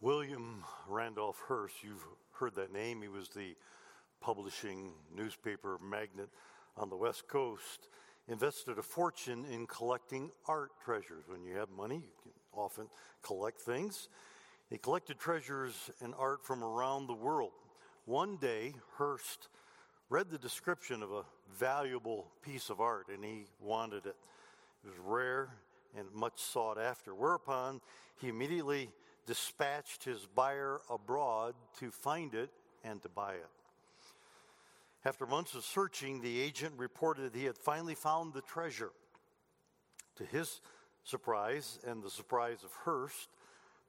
William 0.00 0.62
Randolph 0.86 1.42
Hearst, 1.48 1.82
you've 1.82 2.06
heard 2.30 2.54
that 2.54 2.72
name. 2.72 3.02
He 3.02 3.08
was 3.08 3.28
the 3.30 3.56
publishing 4.20 4.92
newspaper 5.12 5.76
magnate 5.82 6.28
on 6.76 6.88
the 6.88 6.96
West 6.96 7.26
Coast, 7.26 7.88
invested 8.28 8.78
a 8.78 8.82
fortune 8.82 9.44
in 9.50 9.66
collecting 9.66 10.30
art 10.46 10.70
treasures. 10.84 11.24
When 11.26 11.42
you 11.42 11.56
have 11.56 11.70
money, 11.70 11.96
you 11.96 12.12
can 12.22 12.30
often 12.52 12.86
collect 13.22 13.60
things. 13.60 14.08
He 14.70 14.78
collected 14.78 15.18
treasures 15.18 15.90
and 16.00 16.14
art 16.16 16.46
from 16.46 16.62
around 16.62 17.08
the 17.08 17.14
world. 17.14 17.50
One 18.04 18.36
day, 18.36 18.76
Hearst 18.98 19.48
read 20.10 20.30
the 20.30 20.38
description 20.38 21.02
of 21.02 21.10
a 21.10 21.24
valuable 21.58 22.28
piece 22.40 22.70
of 22.70 22.80
art 22.80 23.06
and 23.12 23.24
he 23.24 23.46
wanted 23.60 24.06
it. 24.06 24.14
It 24.84 24.90
was 24.90 24.98
rare 25.04 25.48
and 25.98 26.06
much 26.14 26.38
sought 26.38 26.78
after. 26.78 27.16
Whereupon, 27.16 27.80
he 28.20 28.28
immediately 28.28 28.90
dispatched 29.28 30.04
his 30.04 30.26
buyer 30.34 30.80
abroad 30.90 31.54
to 31.78 31.90
find 31.90 32.34
it 32.34 32.48
and 32.82 33.02
to 33.02 33.10
buy 33.10 33.34
it. 33.34 33.50
After 35.04 35.26
months 35.26 35.54
of 35.54 35.64
searching, 35.64 36.22
the 36.22 36.40
agent 36.40 36.72
reported 36.78 37.32
that 37.32 37.38
he 37.38 37.44
had 37.44 37.58
finally 37.58 37.94
found 37.94 38.32
the 38.32 38.40
treasure. 38.40 38.90
To 40.16 40.24
his 40.24 40.60
surprise 41.04 41.78
and 41.86 42.02
the 42.02 42.10
surprise 42.10 42.64
of 42.64 42.72
Hearst, 42.84 43.28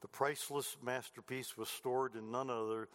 the 0.01 0.09
priceless 0.09 0.75
masterpiece 0.83 1.57
was 1.57 1.69
stored 1.69 2.15
in 2.15 2.31
none 2.31 2.49
other 2.49 2.89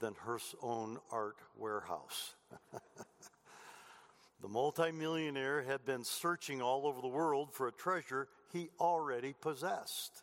than 0.00 0.14
Hearst's 0.14 0.54
own 0.62 0.98
art 1.10 1.36
warehouse. 1.58 2.34
the 4.40 4.48
multimillionaire 4.48 5.62
had 5.62 5.84
been 5.84 6.04
searching 6.04 6.62
all 6.62 6.86
over 6.86 7.02
the 7.02 7.06
world 7.06 7.52
for 7.52 7.68
a 7.68 7.72
treasure 7.72 8.28
he 8.50 8.70
already 8.80 9.34
possessed. 9.38 10.22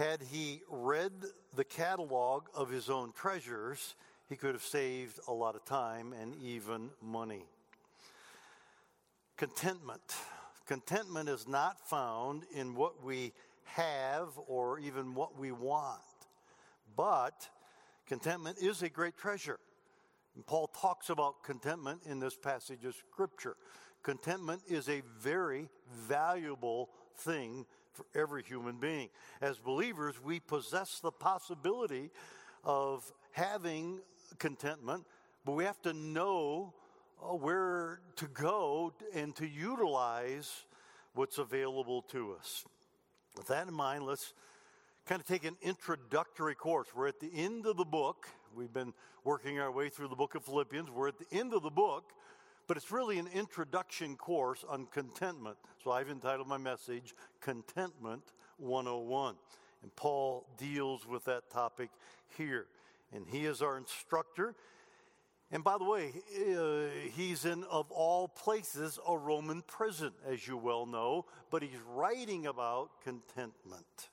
Had 0.00 0.22
he 0.32 0.62
read 0.70 1.12
the 1.56 1.62
catalog 1.62 2.44
of 2.54 2.70
his 2.70 2.88
own 2.88 3.12
treasures, 3.12 3.96
he 4.30 4.34
could 4.34 4.54
have 4.54 4.62
saved 4.62 5.20
a 5.28 5.32
lot 5.34 5.54
of 5.54 5.66
time 5.66 6.14
and 6.18 6.34
even 6.42 6.88
money. 7.02 7.44
Contentment. 9.36 10.00
Contentment 10.66 11.28
is 11.28 11.46
not 11.46 11.86
found 11.86 12.44
in 12.54 12.74
what 12.74 13.04
we 13.04 13.34
have 13.64 14.28
or 14.46 14.78
even 14.78 15.14
what 15.14 15.38
we 15.38 15.52
want, 15.52 16.00
but 16.96 17.50
contentment 18.06 18.56
is 18.56 18.80
a 18.80 18.88
great 18.88 19.18
treasure. 19.18 19.58
And 20.34 20.46
Paul 20.46 20.68
talks 20.68 21.10
about 21.10 21.44
contentment 21.44 22.00
in 22.06 22.20
this 22.20 22.38
passage 22.38 22.86
of 22.86 22.94
Scripture. 22.94 23.56
Contentment 24.02 24.62
is 24.66 24.88
a 24.88 25.02
very 25.18 25.68
valuable 26.08 26.88
thing 27.16 27.66
for 28.00 28.18
every 28.18 28.42
human 28.42 28.76
being. 28.76 29.08
As 29.40 29.58
believers, 29.58 30.14
we 30.22 30.40
possess 30.40 31.00
the 31.00 31.10
possibility 31.10 32.10
of 32.64 33.10
having 33.32 34.00
contentment, 34.38 35.04
but 35.44 35.52
we 35.52 35.64
have 35.64 35.80
to 35.82 35.92
know 35.92 36.72
uh, 37.22 37.34
where 37.34 38.00
to 38.16 38.26
go 38.28 38.92
and 39.14 39.34
to 39.36 39.46
utilize 39.46 40.64
what's 41.14 41.38
available 41.38 42.02
to 42.02 42.34
us. 42.38 42.64
With 43.36 43.48
that 43.48 43.68
in 43.68 43.74
mind, 43.74 44.04
let's 44.04 44.32
kind 45.06 45.20
of 45.20 45.26
take 45.26 45.44
an 45.44 45.56
introductory 45.62 46.54
course. 46.54 46.88
We're 46.94 47.08
at 47.08 47.20
the 47.20 47.30
end 47.34 47.66
of 47.66 47.76
the 47.76 47.84
book. 47.84 48.28
We've 48.54 48.72
been 48.72 48.94
working 49.24 49.58
our 49.58 49.70
way 49.70 49.88
through 49.88 50.08
the 50.08 50.16
book 50.16 50.34
of 50.34 50.44
Philippians. 50.44 50.90
We're 50.90 51.08
at 51.08 51.18
the 51.18 51.38
end 51.38 51.52
of 51.52 51.62
the 51.62 51.70
book, 51.70 52.12
but 52.70 52.76
it's 52.76 52.92
really 52.92 53.18
an 53.18 53.26
introduction 53.34 54.14
course 54.14 54.64
on 54.68 54.86
contentment. 54.92 55.56
So 55.82 55.90
I've 55.90 56.08
entitled 56.08 56.46
my 56.46 56.56
message 56.56 57.16
Contentment 57.40 58.22
101. 58.58 59.34
And 59.82 59.96
Paul 59.96 60.46
deals 60.56 61.04
with 61.04 61.24
that 61.24 61.50
topic 61.50 61.90
here. 62.38 62.66
And 63.12 63.26
he 63.26 63.44
is 63.44 63.60
our 63.60 63.76
instructor. 63.76 64.54
And 65.50 65.64
by 65.64 65.78
the 65.78 65.84
way, 65.84 66.12
uh, 66.38 67.10
he's 67.16 67.44
in, 67.44 67.64
of 67.64 67.90
all 67.90 68.28
places, 68.28 69.00
a 69.04 69.18
Roman 69.18 69.62
prison, 69.62 70.12
as 70.24 70.46
you 70.46 70.56
well 70.56 70.86
know, 70.86 71.26
but 71.50 71.64
he's 71.64 71.80
writing 71.92 72.46
about 72.46 72.90
contentment. 73.02 74.10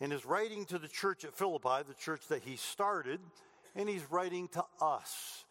In 0.00 0.10
his 0.10 0.26
writing 0.26 0.64
to 0.64 0.78
the 0.80 0.88
church 0.88 1.24
at 1.24 1.36
Philippi, 1.36 1.84
the 1.86 1.94
church 1.94 2.26
that 2.30 2.42
he 2.42 2.56
started, 2.56 3.20
and 3.76 3.88
he's 3.88 4.10
writing 4.10 4.48
to 4.48 4.64
us. 4.80 5.44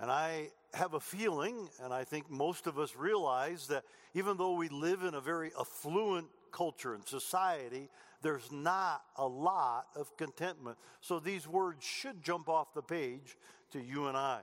And 0.00 0.10
I 0.10 0.50
have 0.74 0.94
a 0.94 1.00
feeling, 1.00 1.68
and 1.82 1.92
I 1.92 2.04
think 2.04 2.30
most 2.30 2.66
of 2.66 2.78
us 2.78 2.94
realize 2.96 3.66
that 3.68 3.84
even 4.14 4.36
though 4.36 4.54
we 4.54 4.68
live 4.68 5.02
in 5.02 5.14
a 5.14 5.20
very 5.20 5.50
affluent 5.58 6.28
culture 6.52 6.94
and 6.94 7.06
society, 7.06 7.88
there's 8.22 8.50
not 8.52 9.02
a 9.16 9.26
lot 9.26 9.86
of 9.96 10.16
contentment. 10.16 10.76
So 11.00 11.18
these 11.18 11.48
words 11.48 11.84
should 11.84 12.22
jump 12.22 12.48
off 12.48 12.74
the 12.74 12.82
page 12.82 13.36
to 13.72 13.80
you 13.80 14.06
and 14.06 14.16
I. 14.16 14.40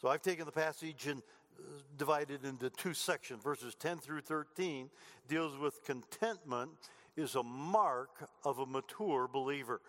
So 0.00 0.08
I've 0.08 0.22
taken 0.22 0.46
the 0.46 0.52
passage 0.52 1.06
and 1.06 1.22
uh, 1.58 1.62
divided 1.96 2.44
into 2.44 2.70
two 2.70 2.94
sections. 2.94 3.42
Verses 3.42 3.74
10 3.74 3.98
through 3.98 4.20
13 4.20 4.90
deals 5.28 5.56
with 5.58 5.84
contentment 5.84 6.70
is 7.16 7.34
a 7.36 7.42
mark 7.42 8.28
of 8.44 8.58
a 8.58 8.66
mature 8.66 9.28
believer. 9.32 9.80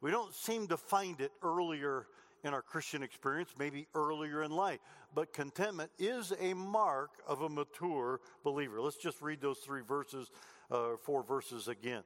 We 0.00 0.10
don't 0.10 0.34
seem 0.34 0.66
to 0.68 0.76
find 0.76 1.20
it 1.20 1.32
earlier 1.42 2.06
in 2.44 2.54
our 2.54 2.62
Christian 2.62 3.02
experience, 3.02 3.54
maybe 3.58 3.86
earlier 3.94 4.42
in 4.42 4.50
life. 4.50 4.80
But 5.14 5.32
contentment 5.32 5.90
is 5.98 6.32
a 6.40 6.54
mark 6.54 7.10
of 7.26 7.42
a 7.42 7.48
mature 7.48 8.20
believer. 8.44 8.80
Let's 8.80 8.96
just 8.96 9.20
read 9.20 9.40
those 9.40 9.58
three 9.58 9.82
verses, 9.82 10.30
uh, 10.70 10.96
four 11.04 11.22
verses 11.22 11.68
again. 11.68 12.02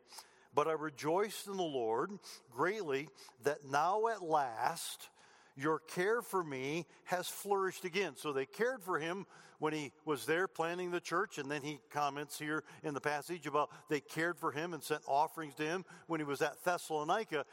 But 0.55 0.69
I 0.69 0.72
rejoiced 0.72 1.49
in 1.49 1.56
the 1.56 1.62
Lord 1.62 2.12
greatly 2.50 3.09
that 3.43 3.65
now 3.71 4.09
at 4.09 4.22
last 4.22 5.09
your 5.56 5.78
care 5.78 6.22
for 6.22 6.43
me 6.43 6.87
has 7.05 7.28
flourished 7.28 7.84
again. 7.84 8.15
So 8.16 8.33
they 8.33 8.47
cared 8.47 8.83
for 8.83 8.99
him 8.99 9.27
when 9.59 9.72
he 9.72 9.93
was 10.05 10.27
there 10.27 10.49
planning 10.49 10.91
the 10.91 11.01
church, 11.01 11.39
and 11.39 11.51
then 11.51 11.62
he 11.62 11.78
comments 11.91 12.39
here 12.39 12.65
in 12.83 12.93
the 12.93 13.01
passage 13.01 13.47
about 13.47 13.71
they 13.89 14.01
cared 14.01 14.39
for 14.39 14.51
him 14.51 14.75
and 14.75 14.83
sent 14.83 15.01
offerings 15.06 15.55
to 15.55 15.62
him 15.65 15.84
when 16.06 16.21
he 16.21 16.25
was 16.25 16.43
at 16.43 16.62
Thessalonica. 16.65 17.45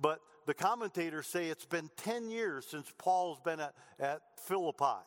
But 0.00 0.20
the 0.46 0.54
commentators 0.54 1.26
say 1.26 1.46
it's 1.46 1.64
been 1.64 1.90
10 1.98 2.30
years 2.30 2.66
since 2.66 2.92
Paul's 2.98 3.40
been 3.40 3.60
at, 3.60 3.74
at 3.98 4.20
Philippi. 4.46 5.04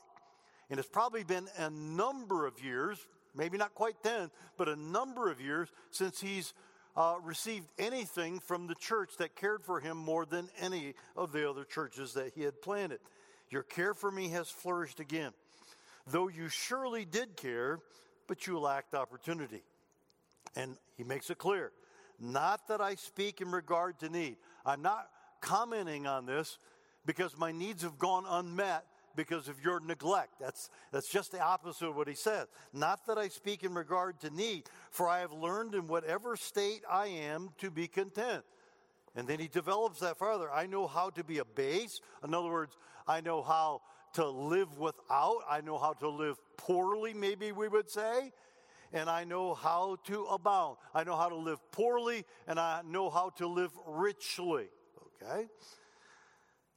And 0.69 0.79
it's 0.79 0.89
probably 0.89 1.23
been 1.23 1.47
a 1.57 1.69
number 1.69 2.45
of 2.45 2.63
years, 2.63 2.97
maybe 3.35 3.57
not 3.57 3.73
quite 3.73 4.01
10, 4.03 4.29
but 4.57 4.69
a 4.69 4.75
number 4.75 5.29
of 5.29 5.41
years 5.41 5.69
since 5.91 6.21
he's 6.21 6.53
uh, 6.95 7.15
received 7.23 7.67
anything 7.79 8.39
from 8.39 8.67
the 8.67 8.75
church 8.75 9.11
that 9.17 9.35
cared 9.35 9.63
for 9.63 9.79
him 9.79 9.97
more 9.97 10.25
than 10.25 10.49
any 10.59 10.93
of 11.15 11.31
the 11.31 11.49
other 11.49 11.63
churches 11.63 12.13
that 12.13 12.33
he 12.35 12.41
had 12.41 12.61
planted. 12.61 12.99
Your 13.49 13.63
care 13.63 13.93
for 13.93 14.11
me 14.11 14.29
has 14.29 14.49
flourished 14.49 14.99
again. 14.99 15.31
Though 16.07 16.27
you 16.27 16.49
surely 16.49 17.05
did 17.05 17.35
care, 17.35 17.79
but 18.27 18.47
you 18.47 18.59
lacked 18.59 18.93
opportunity. 18.95 19.63
And 20.55 20.77
he 20.97 21.03
makes 21.03 21.29
it 21.29 21.37
clear 21.37 21.71
not 22.21 22.67
that 22.67 22.79
I 22.79 22.95
speak 22.95 23.41
in 23.41 23.51
regard 23.51 23.99
to 23.99 24.09
need. 24.09 24.37
I'm 24.65 24.81
not 24.81 25.09
commenting 25.41 26.05
on 26.05 26.25
this 26.25 26.59
because 27.05 27.37
my 27.37 27.51
needs 27.51 27.81
have 27.83 27.97
gone 27.97 28.25
unmet 28.29 28.85
because 29.15 29.47
of 29.47 29.61
your 29.63 29.79
neglect. 29.79 30.35
That's, 30.39 30.69
that's 30.91 31.09
just 31.09 31.31
the 31.31 31.41
opposite 31.41 31.87
of 31.87 31.95
what 31.95 32.07
he 32.07 32.13
says. 32.13 32.47
Not 32.73 33.05
that 33.07 33.17
I 33.17 33.27
speak 33.27 33.63
in 33.63 33.73
regard 33.73 34.19
to 34.21 34.29
need, 34.29 34.69
for 34.91 35.07
I 35.07 35.19
have 35.19 35.33
learned 35.33 35.75
in 35.75 35.87
whatever 35.87 36.35
state 36.35 36.83
I 36.89 37.07
am 37.07 37.49
to 37.57 37.71
be 37.71 37.87
content. 37.87 38.43
And 39.15 39.27
then 39.27 39.39
he 39.39 39.47
develops 39.47 39.99
that 39.99 40.17
further. 40.17 40.49
I 40.51 40.67
know 40.67 40.87
how 40.87 41.09
to 41.11 41.23
be 41.23 41.39
a 41.39 41.45
base. 41.45 41.99
In 42.23 42.33
other 42.33 42.49
words, 42.49 42.77
I 43.07 43.19
know 43.19 43.41
how 43.41 43.81
to 44.13 44.27
live 44.27 44.77
without. 44.77 45.39
I 45.49 45.61
know 45.61 45.77
how 45.77 45.93
to 45.93 46.07
live 46.07 46.37
poorly, 46.55 47.13
maybe 47.13 47.51
we 47.51 47.67
would 47.67 47.89
say. 47.89 48.31
And 48.93 49.09
I 49.09 49.23
know 49.23 49.53
how 49.53 49.97
to 50.05 50.25
abound. 50.25 50.77
I 50.93 51.03
know 51.03 51.15
how 51.15 51.29
to 51.29 51.35
live 51.35 51.59
poorly, 51.71 52.25
and 52.47 52.59
I 52.59 52.81
know 52.85 53.09
how 53.09 53.29
to 53.37 53.47
live 53.47 53.71
richly. 53.87 54.67
Okay? 55.21 55.47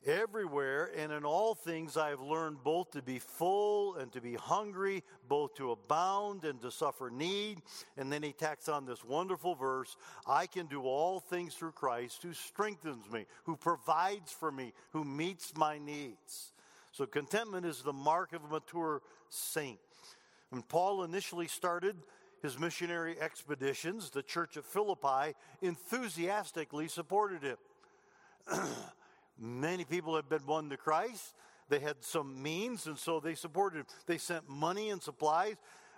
Everywhere 0.06 0.91
and 0.99 1.11
in 1.12 1.25
all 1.25 1.55
things 1.55 1.97
I 1.97 2.11
have 2.11 2.21
learned 2.21 2.62
both 2.62 2.91
to 2.91 3.00
be 3.00 3.19
full 3.19 3.97
and 3.97 4.12
to 4.12 4.21
be 4.21 4.35
hungry, 4.35 5.03
both 5.29 5.55
to 5.55 5.71
abound 5.71 6.44
and 6.44 6.61
to 6.61 6.71
suffer 6.71 7.09
need. 7.09 7.62
And 7.97 8.12
then 8.12 8.23
he 8.23 8.33
tacks 8.33 8.69
on 8.69 8.85
this 8.85 9.03
wonderful 9.03 9.55
verse 9.55 9.97
I 10.27 10.47
can 10.47 10.67
do 10.67 10.83
all 10.83 11.21
things 11.21 11.55
through 11.55 11.73
Christ 11.73 12.23
who 12.23 12.35
strengthens 12.35 13.11
me, 13.11 13.25
who 13.44 13.56
provides 13.56 14.31
for 14.31 14.53
me, 14.53 14.75
who 14.93 15.05
meets 15.05 15.56
my 15.56 15.79
needs. 15.79 16.53
So 16.93 17.06
contentment 17.06 17.65
is 17.65 17.81
the 17.81 17.93
mark 17.94 18.35
of 18.35 18.44
a 18.44 18.49
mature 18.49 19.00
saint. 19.31 19.79
When 20.50 20.62
Paul 20.62 21.03
initially 21.03 21.49
started 21.49 21.97
his 22.44 22.58
missionary 22.58 23.19
expeditions, 23.19 24.11
the 24.11 24.23
church 24.23 24.58
of 24.58 24.67
Philippi 24.67 25.35
enthusiastically 25.62 26.88
supported 26.88 27.43
him. 27.43 27.56
Many 29.38 29.87
people 29.87 30.14
had 30.14 30.29
been 30.29 30.44
won 30.44 30.69
to 30.69 30.76
Christ. 30.76 31.35
They 31.70 31.79
had 31.79 31.96
some 32.05 32.43
means, 32.43 32.87
and 32.87 32.99
so 32.99 33.19
they 33.19 33.35
supported. 33.35 33.87
They 34.05 34.19
sent 34.19 34.46
money 34.46 34.91
and 34.91 35.02
supplies, 35.02 35.55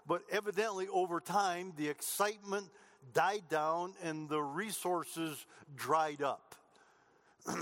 but 0.06 0.22
evidently 0.31 0.87
over 0.87 1.19
time, 1.19 1.72
the 1.76 1.88
excitement 1.88 2.66
died 3.12 3.49
down 3.50 3.94
and 4.00 4.28
the 4.28 4.40
resources 4.40 5.46
dried 5.75 6.22
up. 6.22 6.54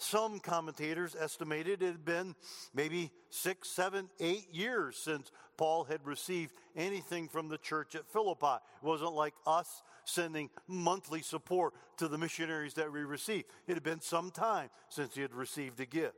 Some 0.00 0.38
commentators 0.40 1.14
estimated 1.14 1.82
it 1.82 1.86
had 1.86 2.06
been 2.06 2.34
maybe 2.72 3.12
six, 3.28 3.68
seven, 3.68 4.08
eight 4.18 4.48
years 4.50 4.96
since 4.96 5.30
Paul 5.58 5.84
had 5.84 6.06
received 6.06 6.54
anything 6.74 7.28
from 7.28 7.48
the 7.48 7.58
church 7.58 7.94
at 7.94 8.10
Philippi. 8.10 8.46
It 8.82 8.86
wasn't 8.86 9.12
like 9.12 9.34
us 9.46 9.82
sending 10.06 10.48
monthly 10.66 11.20
support 11.20 11.74
to 11.98 12.08
the 12.08 12.16
missionaries 12.16 12.72
that 12.74 12.90
we 12.90 13.00
received. 13.00 13.44
It 13.66 13.74
had 13.74 13.82
been 13.82 14.00
some 14.00 14.30
time 14.30 14.70
since 14.88 15.14
he 15.14 15.20
had 15.20 15.34
received 15.34 15.78
a 15.80 15.86
gift. 15.86 16.16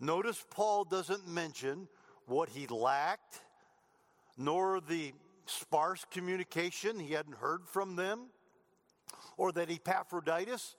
Notice 0.00 0.42
Paul 0.48 0.84
doesn't 0.84 1.28
mention 1.28 1.88
what 2.24 2.48
he 2.48 2.66
lacked, 2.66 3.42
nor 4.38 4.80
the 4.80 5.12
sparse 5.44 6.06
communication 6.10 6.98
he 6.98 7.12
hadn't 7.12 7.36
heard 7.36 7.68
from 7.68 7.96
them, 7.96 8.28
or 9.36 9.52
that 9.52 9.70
Epaphroditus 9.70 10.76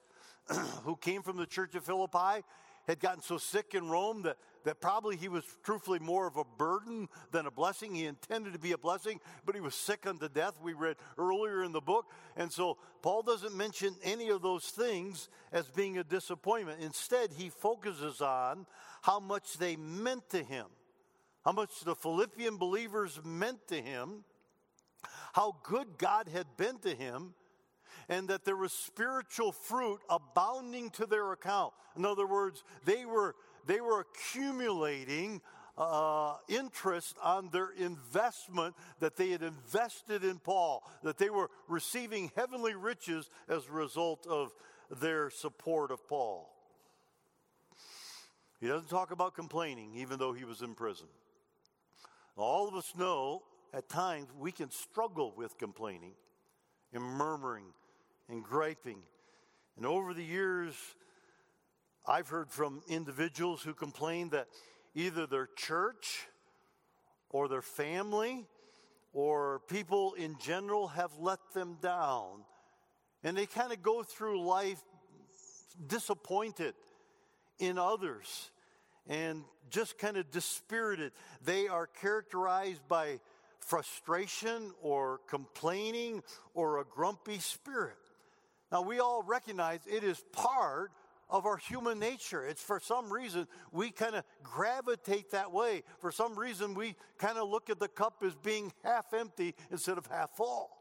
who 0.83 0.95
came 0.95 1.21
from 1.21 1.37
the 1.37 1.45
church 1.45 1.75
of 1.75 1.83
Philippi 1.83 2.43
had 2.87 2.99
gotten 2.99 3.21
so 3.21 3.37
sick 3.37 3.73
in 3.73 3.89
Rome 3.89 4.21
that, 4.23 4.37
that 4.63 4.79
probably 4.79 5.15
he 5.15 5.27
was 5.27 5.43
truthfully 5.63 5.99
more 5.99 6.27
of 6.27 6.37
a 6.37 6.43
burden 6.57 7.09
than 7.31 7.45
a 7.45 7.51
blessing. 7.51 7.95
He 7.95 8.05
intended 8.05 8.53
to 8.53 8.59
be 8.59 8.73
a 8.73 8.77
blessing, 8.77 9.19
but 9.45 9.55
he 9.55 9.61
was 9.61 9.75
sick 9.75 10.05
unto 10.05 10.29
death, 10.29 10.59
we 10.61 10.73
read 10.73 10.97
earlier 11.17 11.63
in 11.63 11.71
the 11.71 11.81
book. 11.81 12.05
And 12.37 12.51
so 12.51 12.77
Paul 13.01 13.23
doesn't 13.23 13.55
mention 13.55 13.95
any 14.03 14.29
of 14.29 14.41
those 14.41 14.65
things 14.65 15.29
as 15.51 15.67
being 15.67 15.97
a 15.97 16.03
disappointment. 16.03 16.79
Instead, 16.81 17.31
he 17.33 17.49
focuses 17.49 18.21
on 18.21 18.65
how 19.01 19.19
much 19.19 19.57
they 19.57 19.75
meant 19.75 20.29
to 20.29 20.43
him, 20.43 20.65
how 21.43 21.51
much 21.51 21.81
the 21.81 21.95
Philippian 21.95 22.57
believers 22.57 23.19
meant 23.23 23.67
to 23.69 23.81
him, 23.81 24.23
how 25.33 25.55
good 25.63 25.97
God 25.97 26.27
had 26.27 26.45
been 26.57 26.77
to 26.79 26.95
him 26.95 27.33
and 28.09 28.27
that 28.29 28.45
there 28.45 28.55
was 28.55 28.71
spiritual 28.71 29.51
fruit 29.51 29.99
abounding 30.09 30.89
to 30.91 31.05
their 31.05 31.31
account. 31.31 31.73
In 31.97 32.05
other 32.05 32.27
words, 32.27 32.63
they 32.85 33.05
were, 33.05 33.35
they 33.65 33.81
were 33.81 34.01
accumulating 34.01 35.41
uh, 35.77 36.35
interest 36.47 37.17
on 37.21 37.49
their 37.51 37.71
investment 37.71 38.75
that 38.99 39.15
they 39.15 39.29
had 39.29 39.41
invested 39.41 40.23
in 40.23 40.39
Paul, 40.39 40.89
that 41.03 41.17
they 41.17 41.29
were 41.29 41.49
receiving 41.67 42.31
heavenly 42.35 42.75
riches 42.75 43.29
as 43.49 43.67
a 43.67 43.71
result 43.71 44.25
of 44.27 44.53
their 45.01 45.29
support 45.29 45.91
of 45.91 46.07
Paul. 46.07 46.49
He 48.61 48.67
doesn't 48.67 48.89
talk 48.89 49.11
about 49.11 49.35
complaining, 49.35 49.95
even 49.95 50.17
though 50.17 50.33
he 50.33 50.45
was 50.45 50.61
in 50.61 50.75
prison. 50.75 51.07
All 52.37 52.67
of 52.67 52.75
us 52.75 52.93
know 52.97 53.43
at 53.73 53.89
times 53.89 54.29
we 54.37 54.51
can 54.51 54.71
struggle 54.71 55.33
with 55.35 55.57
complaining 55.57 56.13
and 56.93 57.03
murmuring 57.03 57.65
and 58.29 58.43
griping. 58.43 58.99
And 59.77 59.85
over 59.85 60.13
the 60.13 60.23
years, 60.23 60.73
I've 62.07 62.29
heard 62.29 62.49
from 62.49 62.81
individuals 62.87 63.61
who 63.61 63.73
complain 63.73 64.29
that 64.29 64.47
either 64.93 65.27
their 65.27 65.49
church 65.55 66.27
or 67.29 67.47
their 67.47 67.61
family 67.61 68.45
or 69.13 69.61
people 69.67 70.13
in 70.13 70.37
general 70.39 70.87
have 70.87 71.11
let 71.19 71.39
them 71.53 71.77
down. 71.81 72.43
And 73.23 73.35
they 73.35 73.45
kind 73.45 73.71
of 73.71 73.81
go 73.81 74.03
through 74.03 74.45
life 74.45 74.81
disappointed 75.87 76.73
in 77.59 77.77
others 77.77 78.51
and 79.07 79.43
just 79.69 79.97
kind 79.97 80.17
of 80.17 80.29
dispirited. 80.31 81.11
They 81.43 81.67
are 81.67 81.87
characterized 81.87 82.81
by 82.87 83.19
frustration 83.59 84.71
or 84.81 85.19
complaining 85.27 86.21
or 86.53 86.79
a 86.79 86.85
grumpy 86.85 87.39
spirit. 87.39 87.97
Now, 88.75 88.81
we 88.81 88.99
all 88.99 89.23
recognize 89.23 89.79
it 89.87 90.03
is 90.03 90.21
part 90.33 90.91
of 91.29 91.45
our 91.45 91.55
human 91.55 91.97
nature. 91.97 92.45
It's 92.45 92.61
for 92.61 92.81
some 92.81 93.09
reason 93.09 93.47
we 93.71 93.89
kind 93.89 94.15
of 94.15 94.25
gravitate 94.43 95.31
that 95.31 95.53
way. 95.53 95.83
For 95.99 96.11
some 96.11 96.37
reason, 96.37 96.73
we 96.73 96.97
kind 97.17 97.37
of 97.37 97.47
look 97.47 97.69
at 97.69 97.79
the 97.79 97.87
cup 97.87 98.21
as 98.25 98.35
being 98.35 98.73
half 98.83 99.13
empty 99.13 99.55
instead 99.71 99.97
of 99.97 100.07
half 100.07 100.35
full. 100.35 100.71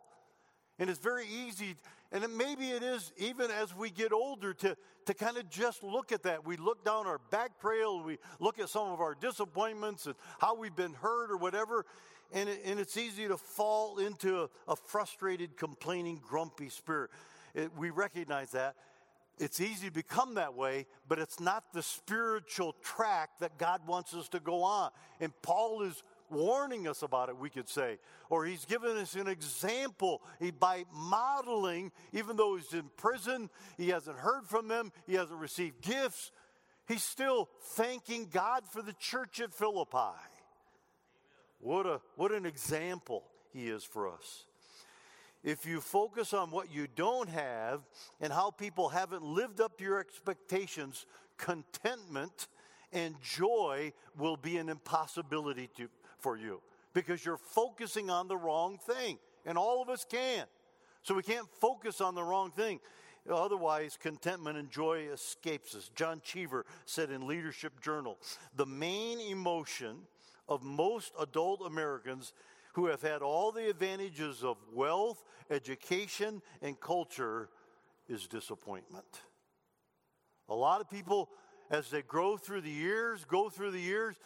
And 0.80 0.90
it's 0.90 0.98
very 0.98 1.26
easy, 1.28 1.76
and 2.10 2.24
it, 2.24 2.30
maybe 2.30 2.70
it 2.70 2.82
is 2.82 3.12
even 3.16 3.48
as 3.52 3.72
we 3.76 3.90
get 3.90 4.12
older 4.12 4.52
to, 4.54 4.76
to 5.06 5.14
kind 5.14 5.36
of 5.36 5.48
just 5.48 5.84
look 5.84 6.10
at 6.10 6.24
that. 6.24 6.44
We 6.44 6.56
look 6.56 6.84
down 6.84 7.06
our 7.06 7.20
back 7.30 7.60
trail, 7.60 8.02
we 8.02 8.18
look 8.40 8.58
at 8.58 8.70
some 8.70 8.88
of 8.88 9.00
our 9.00 9.14
disappointments 9.14 10.06
and 10.06 10.16
how 10.40 10.56
we've 10.56 10.74
been 10.74 10.94
hurt 10.94 11.30
or 11.30 11.36
whatever, 11.36 11.86
and, 12.32 12.48
it, 12.48 12.60
and 12.64 12.80
it's 12.80 12.96
easy 12.96 13.28
to 13.28 13.36
fall 13.36 13.98
into 13.98 14.42
a, 14.42 14.48
a 14.66 14.74
frustrated, 14.74 15.56
complaining, 15.56 16.20
grumpy 16.28 16.70
spirit. 16.70 17.12
It, 17.54 17.70
we 17.76 17.90
recognize 17.90 18.50
that. 18.52 18.74
It's 19.38 19.60
easy 19.60 19.88
to 19.88 19.92
become 19.92 20.34
that 20.34 20.54
way, 20.54 20.86
but 21.08 21.18
it's 21.18 21.40
not 21.40 21.72
the 21.72 21.82
spiritual 21.82 22.74
track 22.82 23.30
that 23.40 23.58
God 23.58 23.80
wants 23.86 24.14
us 24.14 24.28
to 24.28 24.40
go 24.40 24.62
on. 24.62 24.90
And 25.20 25.32
Paul 25.42 25.82
is 25.82 26.04
warning 26.30 26.86
us 26.86 27.02
about 27.02 27.28
it, 27.28 27.36
we 27.36 27.50
could 27.50 27.68
say. 27.68 27.98
Or 28.30 28.44
he's 28.44 28.64
given 28.64 28.96
us 28.96 29.14
an 29.16 29.26
example 29.26 30.22
by 30.60 30.84
modeling, 30.92 31.90
even 32.12 32.36
though 32.36 32.56
he's 32.56 32.72
in 32.72 32.90
prison, 32.96 33.50
he 33.76 33.88
hasn't 33.88 34.18
heard 34.18 34.46
from 34.46 34.68
them, 34.68 34.92
he 35.06 35.14
hasn't 35.14 35.40
received 35.40 35.80
gifts, 35.82 36.30
he's 36.86 37.02
still 37.02 37.48
thanking 37.60 38.28
God 38.32 38.62
for 38.70 38.82
the 38.82 38.94
church 38.94 39.40
at 39.40 39.52
Philippi. 39.52 40.14
What, 41.58 41.86
a, 41.86 42.00
what 42.14 42.30
an 42.30 42.46
example 42.46 43.24
he 43.52 43.68
is 43.68 43.82
for 43.82 44.08
us 44.08 44.44
if 45.44 45.66
you 45.66 45.80
focus 45.80 46.32
on 46.32 46.50
what 46.50 46.72
you 46.72 46.88
don't 46.96 47.28
have 47.28 47.82
and 48.20 48.32
how 48.32 48.50
people 48.50 48.88
haven't 48.88 49.22
lived 49.22 49.60
up 49.60 49.76
to 49.78 49.84
your 49.84 50.00
expectations, 50.00 51.04
contentment 51.36 52.48
and 52.92 53.14
joy 53.22 53.92
will 54.16 54.38
be 54.38 54.56
an 54.56 54.70
impossibility 54.70 55.68
to, 55.76 55.88
for 56.18 56.38
you 56.38 56.62
because 56.94 57.24
you're 57.24 57.36
focusing 57.36 58.08
on 58.08 58.26
the 58.26 58.36
wrong 58.36 58.78
thing. 58.78 59.18
And 59.44 59.58
all 59.58 59.82
of 59.82 59.90
us 59.90 60.06
can. 60.08 60.46
So 61.02 61.14
we 61.14 61.22
can't 61.22 61.48
focus 61.60 62.00
on 62.00 62.14
the 62.14 62.22
wrong 62.22 62.50
thing. 62.50 62.80
Otherwise, 63.28 63.98
contentment 64.00 64.56
and 64.56 64.70
joy 64.70 65.08
escapes 65.12 65.74
us. 65.74 65.90
John 65.94 66.22
Cheever 66.24 66.64
said 66.86 67.10
in 67.10 67.26
Leadership 67.26 67.80
Journal 67.82 68.18
the 68.56 68.66
main 68.66 69.20
emotion 69.20 69.96
of 70.48 70.62
most 70.62 71.12
adult 71.20 71.62
Americans 71.66 72.32
who 72.74 72.86
have 72.86 73.02
had 73.02 73.22
all 73.22 73.52
the 73.52 73.70
advantages 73.70 74.42
of 74.42 74.56
wealth, 74.72 75.24
education, 75.50 76.42
and 76.60 76.78
culture 76.80 77.48
is 78.08 78.26
disappointment. 78.26 79.22
A 80.48 80.54
lot 80.54 80.80
of 80.80 80.90
people, 80.90 81.30
as 81.70 81.90
they 81.90 82.02
grow 82.02 82.36
through 82.36 82.60
the 82.62 82.70
years, 82.70 83.24
go 83.24 83.48
through 83.48 83.70
the 83.70 83.80
years, 83.80 84.16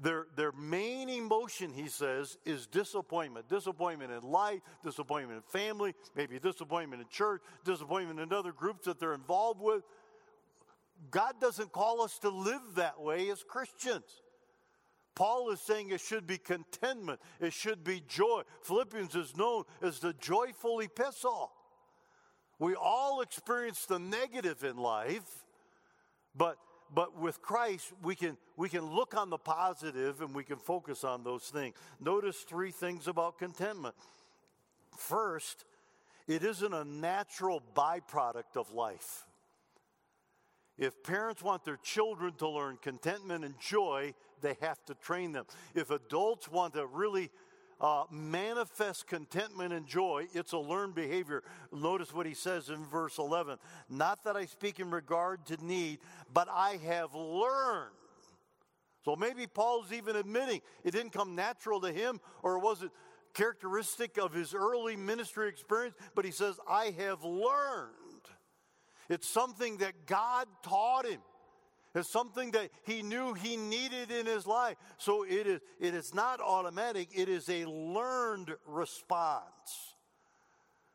their, 0.00 0.26
their 0.36 0.52
main 0.52 1.08
emotion, 1.08 1.72
he 1.72 1.86
says, 1.86 2.38
is 2.44 2.66
disappointment. 2.66 3.48
Disappointment 3.48 4.10
in 4.10 4.28
life, 4.28 4.60
disappointment 4.84 5.42
in 5.44 5.60
family, 5.60 5.94
maybe 6.16 6.38
disappointment 6.38 7.02
in 7.02 7.08
church, 7.08 7.40
disappointment 7.64 8.18
in 8.18 8.32
other 8.32 8.52
groups 8.52 8.86
that 8.86 8.98
they're 8.98 9.14
involved 9.14 9.60
with. 9.60 9.82
God 11.10 11.34
doesn't 11.40 11.72
call 11.72 12.02
us 12.02 12.18
to 12.20 12.30
live 12.30 12.62
that 12.76 13.00
way 13.00 13.30
as 13.30 13.42
Christians. 13.44 14.21
Paul 15.14 15.50
is 15.50 15.60
saying 15.60 15.90
it 15.90 16.00
should 16.00 16.26
be 16.26 16.38
contentment, 16.38 17.20
it 17.40 17.52
should 17.52 17.84
be 17.84 18.02
joy. 18.08 18.42
Philippians 18.62 19.14
is 19.14 19.36
known 19.36 19.64
as 19.82 19.98
the 19.98 20.14
joyful 20.14 20.80
epistle. 20.80 21.52
We 22.58 22.74
all 22.74 23.20
experience 23.20 23.86
the 23.86 23.98
negative 23.98 24.64
in 24.64 24.76
life, 24.76 25.44
but 26.36 26.58
but 26.94 27.18
with 27.18 27.40
Christ 27.40 27.92
we 28.02 28.14
can 28.14 28.36
we 28.56 28.68
can 28.68 28.84
look 28.86 29.16
on 29.16 29.30
the 29.30 29.38
positive 29.38 30.20
and 30.20 30.34
we 30.34 30.44
can 30.44 30.58
focus 30.58 31.04
on 31.04 31.24
those 31.24 31.44
things. 31.44 31.74
Notice 32.00 32.38
three 32.38 32.70
things 32.70 33.08
about 33.08 33.38
contentment. 33.38 33.94
First, 34.96 35.64
it 36.28 36.44
isn't 36.44 36.72
a 36.72 36.84
natural 36.84 37.62
byproduct 37.74 38.56
of 38.56 38.72
life. 38.72 39.26
If 40.78 41.02
parents 41.02 41.42
want 41.42 41.64
their 41.64 41.76
children 41.76 42.34
to 42.38 42.48
learn 42.48 42.78
contentment 42.80 43.44
and 43.44 43.58
joy, 43.60 44.14
they 44.40 44.56
have 44.60 44.84
to 44.86 44.94
train 44.94 45.32
them. 45.32 45.46
If 45.74 45.90
adults 45.90 46.48
want 46.48 46.74
to 46.74 46.86
really 46.86 47.30
uh, 47.80 48.04
manifest 48.10 49.06
contentment 49.06 49.72
and 49.72 49.86
joy, 49.86 50.26
it's 50.34 50.52
a 50.52 50.58
learned 50.58 50.94
behavior. 50.94 51.42
Notice 51.72 52.14
what 52.14 52.26
he 52.26 52.34
says 52.34 52.70
in 52.70 52.86
verse 52.86 53.18
11 53.18 53.58
Not 53.88 54.24
that 54.24 54.36
I 54.36 54.46
speak 54.46 54.80
in 54.80 54.90
regard 54.90 55.44
to 55.46 55.64
need, 55.64 55.98
but 56.32 56.48
I 56.50 56.78
have 56.86 57.14
learned. 57.14 57.90
So 59.04 59.16
maybe 59.16 59.48
Paul's 59.48 59.92
even 59.92 60.14
admitting 60.14 60.60
it 60.84 60.92
didn't 60.92 61.12
come 61.12 61.34
natural 61.34 61.80
to 61.80 61.92
him, 61.92 62.20
or 62.42 62.56
it 62.56 62.60
was 62.60 62.82
it 62.82 62.90
characteristic 63.34 64.16
of 64.16 64.32
his 64.32 64.54
early 64.54 64.94
ministry 64.94 65.48
experience? 65.48 65.96
But 66.14 66.24
he 66.24 66.30
says, 66.30 66.58
I 66.68 66.94
have 66.98 67.24
learned. 67.24 68.01
It's 69.12 69.28
something 69.28 69.76
that 69.78 70.06
God 70.06 70.46
taught 70.62 71.06
him. 71.06 71.20
It's 71.94 72.08
something 72.08 72.52
that 72.52 72.70
he 72.84 73.02
knew 73.02 73.34
he 73.34 73.58
needed 73.58 74.10
in 74.10 74.24
his 74.24 74.46
life. 74.46 74.76
So 74.96 75.24
it 75.24 75.46
is, 75.46 75.60
it 75.78 75.92
is 75.92 76.14
not 76.14 76.40
automatic, 76.40 77.10
it 77.14 77.28
is 77.28 77.50
a 77.50 77.66
learned 77.66 78.54
response. 78.66 79.96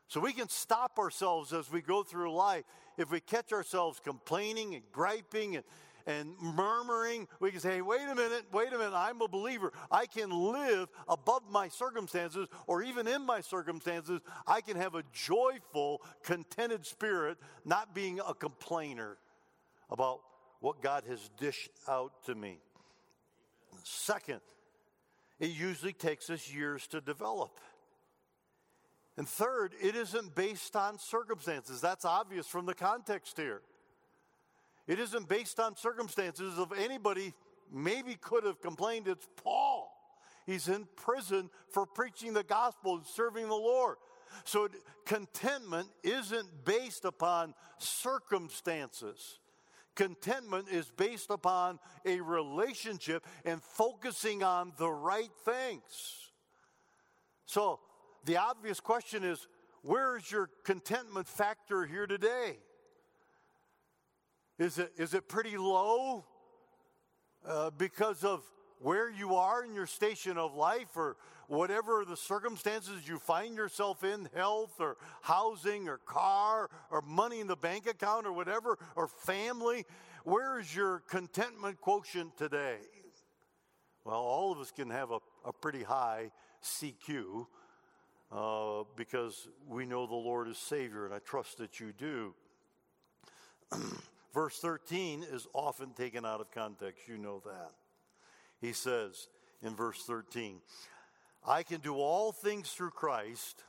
So 0.07 0.19
we 0.19 0.33
can 0.33 0.49
stop 0.49 0.97
ourselves 0.97 1.53
as 1.53 1.71
we 1.71 1.81
go 1.81 2.01
through 2.01 2.33
life. 2.33 2.63
If 2.97 3.11
we 3.11 3.19
catch 3.19 3.53
ourselves 3.53 3.99
complaining 4.03 4.73
and 4.73 4.83
griping 4.91 5.55
and, 5.55 5.63
and 6.07 6.33
murmuring, 6.41 7.27
we 7.41 7.51
can 7.51 7.59
say, 7.59 7.81
wait 7.81 8.07
a 8.09 8.15
minute, 8.15 8.45
wait 8.53 8.69
a 8.69 8.77
minute, 8.77 8.93
I'm 8.95 9.21
a 9.21 9.27
believer. 9.27 9.73
I 9.91 10.05
can 10.05 10.31
live 10.31 10.87
above 11.07 11.43
my 11.51 11.67
circumstances, 11.67 12.47
or 12.65 12.81
even 12.81 13.07
in 13.07 13.25
my 13.25 13.41
circumstances, 13.41 14.21
I 14.47 14.61
can 14.61 14.77
have 14.77 14.95
a 14.95 15.03
joyful, 15.11 16.01
contented 16.23 16.85
spirit, 16.85 17.37
not 17.65 17.93
being 17.93 18.21
a 18.25 18.33
complainer 18.33 19.17
about 19.89 20.21
what 20.61 20.81
God 20.81 21.03
has 21.09 21.29
dished 21.37 21.71
out 21.89 22.23
to 22.25 22.33
me. 22.33 22.59
Second, 23.83 24.41
it 25.39 25.49
usually 25.49 25.93
takes 25.93 26.29
us 26.29 26.51
years 26.51 26.87
to 26.87 27.01
develop. 27.01 27.59
And 29.17 29.27
third, 29.27 29.73
it 29.81 29.95
isn't 29.95 30.35
based 30.35 30.75
on 30.75 30.99
circumstances. 30.99 31.81
That's 31.81 32.05
obvious 32.05 32.47
from 32.47 32.65
the 32.65 32.73
context 32.73 33.37
here. 33.37 33.61
It 34.87 34.99
isn't 34.99 35.27
based 35.27 35.59
on 35.59 35.75
circumstances 35.75 36.57
of 36.57 36.71
anybody 36.71 37.33
maybe 37.71 38.15
could 38.15 38.45
have 38.45 38.61
complained. 38.61 39.07
It's 39.07 39.27
Paul. 39.43 39.93
He's 40.45 40.69
in 40.69 40.87
prison 40.95 41.49
for 41.69 41.85
preaching 41.85 42.33
the 42.33 42.43
gospel 42.43 42.95
and 42.95 43.05
serving 43.05 43.47
the 43.47 43.55
Lord. 43.55 43.97
So 44.45 44.69
contentment 45.05 45.89
isn't 46.03 46.65
based 46.65 47.03
upon 47.03 47.53
circumstances. 47.77 49.39
Contentment 49.95 50.69
is 50.69 50.91
based 50.95 51.31
upon 51.31 51.79
a 52.05 52.21
relationship 52.21 53.25
and 53.43 53.61
focusing 53.61 54.43
on 54.43 54.71
the 54.77 54.89
right 54.89 55.31
things. 55.43 56.31
So, 57.45 57.79
the 58.25 58.37
obvious 58.37 58.79
question 58.79 59.23
is 59.23 59.47
where's 59.81 60.29
your 60.31 60.49
contentment 60.63 61.27
factor 61.27 61.85
here 61.85 62.05
today? 62.05 62.57
Is 64.59 64.79
it, 64.79 64.91
is 64.97 65.13
it 65.13 65.27
pretty 65.27 65.55
low 65.55 66.25
uh, 67.45 67.69
because 67.77 68.23
of 68.23 68.43
where 68.79 69.09
you 69.09 69.35
are 69.35 69.63
in 69.63 69.73
your 69.73 69.85
station 69.85 70.37
of 70.37 70.55
life 70.55 70.95
or 70.95 71.15
whatever 71.47 72.03
the 72.05 72.17
circumstances 72.17 73.07
you 73.07 73.19
find 73.19 73.55
yourself 73.55 74.03
in 74.03 74.27
health 74.35 74.73
or 74.79 74.97
housing 75.21 75.87
or 75.87 75.97
car 75.97 76.69
or 76.89 77.01
money 77.01 77.39
in 77.39 77.47
the 77.47 77.55
bank 77.55 77.87
account 77.87 78.25
or 78.25 78.31
whatever 78.31 78.77
or 78.95 79.07
family? 79.07 79.85
Where 80.23 80.59
is 80.59 80.75
your 80.75 81.03
contentment 81.07 81.79
quotient 81.79 82.35
today? 82.35 82.77
Well 84.05 84.15
all 84.15 84.51
of 84.51 84.59
us 84.59 84.71
can 84.71 84.89
have 84.89 85.11
a, 85.11 85.19
a 85.45 85.53
pretty 85.53 85.83
high 85.83 86.31
cq 86.63 87.45
uh, 88.31 88.83
because 88.95 89.47
we 89.67 89.85
know 89.85 90.07
the 90.07 90.15
lord 90.15 90.47
is 90.47 90.57
savior 90.57 91.05
and 91.05 91.13
i 91.13 91.19
trust 91.19 91.59
that 91.59 91.79
you 91.79 91.93
do 91.97 92.33
verse 94.37 94.59
13 94.59 95.25
is 95.31 95.47
often 95.51 95.93
taken 95.93 96.23
out 96.23 96.39
of 96.39 96.51
context 96.51 97.07
you 97.07 97.17
know 97.17 97.41
that 97.43 97.71
he 98.61 98.71
says 98.71 99.29
in 99.63 99.75
verse 99.75 100.03
13, 100.03 100.59
I 101.43 101.63
can 101.63 101.79
do 101.79 101.95
all 101.95 102.31
things 102.31 102.69
through 102.69 102.91
Christ 102.91 103.63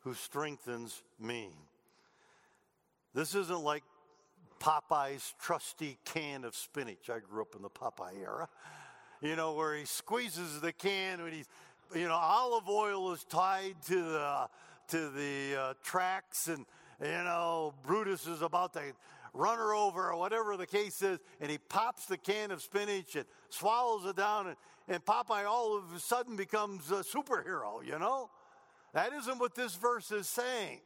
who 0.00 0.14
strengthens 0.14 1.00
me. 1.20 1.50
This 3.14 3.36
isn't 3.36 3.60
like 3.60 3.84
Popeye's 4.58 5.34
trusty 5.40 5.98
can 6.04 6.44
of 6.44 6.56
spinach. 6.56 7.08
I 7.08 7.20
grew 7.20 7.42
up 7.42 7.54
in 7.54 7.62
the 7.62 7.70
Popeye 7.70 8.20
era. 8.20 8.48
You 9.20 9.36
know, 9.36 9.52
where 9.54 9.76
he 9.76 9.84
squeezes 9.84 10.60
the 10.60 10.72
can 10.72 11.22
when 11.22 11.32
he's, 11.32 11.48
you 11.94 12.08
know, 12.08 12.16
Olive 12.16 12.68
Oyl 12.68 13.12
is 13.12 13.22
tied 13.22 13.76
to 13.86 14.02
the 14.02 14.48
to 14.88 15.10
the 15.10 15.56
uh, 15.56 15.74
tracks, 15.84 16.48
and 16.48 16.66
you 17.00 17.06
know, 17.06 17.72
Brutus 17.86 18.26
is 18.26 18.42
about 18.42 18.72
to 18.72 18.82
run 19.32 19.58
her 19.58 19.74
over 19.74 20.10
or 20.10 20.16
whatever 20.16 20.56
the 20.56 20.66
case 20.66 21.02
is, 21.02 21.18
and 21.40 21.50
he 21.50 21.58
pops 21.58 22.06
the 22.06 22.16
can 22.16 22.50
of 22.50 22.62
spinach 22.62 23.16
and 23.16 23.24
swallows 23.48 24.04
it 24.06 24.16
down, 24.16 24.48
and, 24.48 24.56
and 24.88 25.04
Popeye 25.04 25.46
all 25.46 25.76
of 25.76 25.84
a 25.94 26.00
sudden 26.00 26.36
becomes 26.36 26.90
a 26.90 27.02
superhero, 27.02 27.84
you 27.84 27.98
know? 27.98 28.30
That 28.94 29.12
isn't 29.12 29.38
what 29.38 29.54
this 29.54 29.74
verse 29.74 30.10
is 30.10 30.28
saying. 30.28 30.80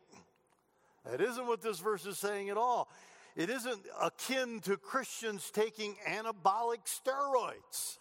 That 1.11 1.21
isn't 1.21 1.47
what 1.47 1.61
this 1.61 1.81
verse 1.81 2.07
is 2.07 2.19
saying 2.19 2.51
at 2.51 2.57
all. 2.57 2.89
It 3.35 3.51
isn't 3.51 3.83
akin 4.01 4.61
to 4.61 4.77
Christians 4.77 5.51
taking 5.53 5.97
anabolic 6.09 6.85
steroids. 6.87 7.99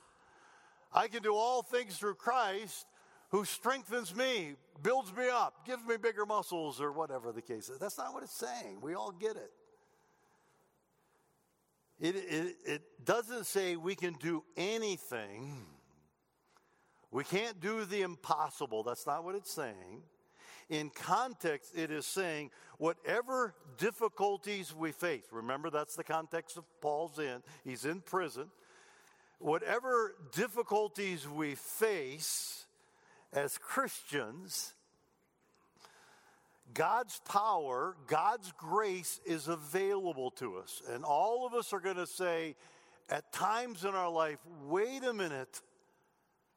I 0.93 1.07
can 1.07 1.21
do 1.21 1.35
all 1.35 1.61
things 1.61 1.97
through 1.97 2.15
Christ 2.15 2.85
who 3.29 3.43
strengthens 3.43 4.15
me, 4.15 4.53
builds 4.81 5.13
me 5.15 5.27
up, 5.29 5.65
gives 5.65 5.85
me 5.85 5.97
bigger 5.97 6.25
muscles, 6.25 6.79
or 6.79 6.91
whatever 6.91 7.31
the 7.31 7.41
case 7.41 7.67
is. 7.67 7.79
That's 7.79 7.97
not 7.97 8.13
what 8.13 8.23
it's 8.23 8.35
saying. 8.35 8.79
We 8.81 8.93
all 8.93 9.11
get 9.11 9.35
it. 9.35 9.51
It, 11.99 12.15
it, 12.15 12.55
it 12.65 12.81
doesn't 13.05 13.45
say 13.45 13.75
we 13.75 13.95
can 13.95 14.13
do 14.13 14.43
anything. 14.57 15.65
We 17.11 17.23
can't 17.23 17.61
do 17.61 17.85
the 17.85 18.01
impossible. 18.01 18.83
That's 18.83 19.07
not 19.07 19.23
what 19.23 19.35
it's 19.35 19.51
saying. 19.51 20.03
In 20.69 20.89
context, 20.89 21.71
it 21.75 21.91
is 21.91 22.05
saying 22.05 22.51
whatever 22.77 23.53
difficulties 23.77 24.75
we 24.75 24.91
face, 24.91 25.23
remember 25.31 25.69
that's 25.69 25.95
the 25.95 26.03
context 26.03 26.57
of 26.57 26.65
Paul's 26.81 27.19
in, 27.19 27.41
he's 27.63 27.85
in 27.85 28.01
prison. 28.01 28.47
Whatever 29.39 30.15
difficulties 30.33 31.27
we 31.27 31.55
face 31.55 32.65
as 33.31 33.57
Christians, 33.57 34.74
God's 36.75 37.21
power, 37.25 37.95
God's 38.05 38.51
grace 38.57 39.19
is 39.25 39.47
available 39.47 40.29
to 40.31 40.57
us. 40.57 40.81
And 40.91 41.03
all 41.03 41.47
of 41.47 41.53
us 41.53 41.73
are 41.73 41.79
going 41.79 41.95
to 41.95 42.05
say 42.05 42.55
at 43.09 43.31
times 43.31 43.85
in 43.85 43.91
our 43.91 44.09
life, 44.09 44.39
wait 44.67 45.03
a 45.03 45.13
minute. 45.13 45.61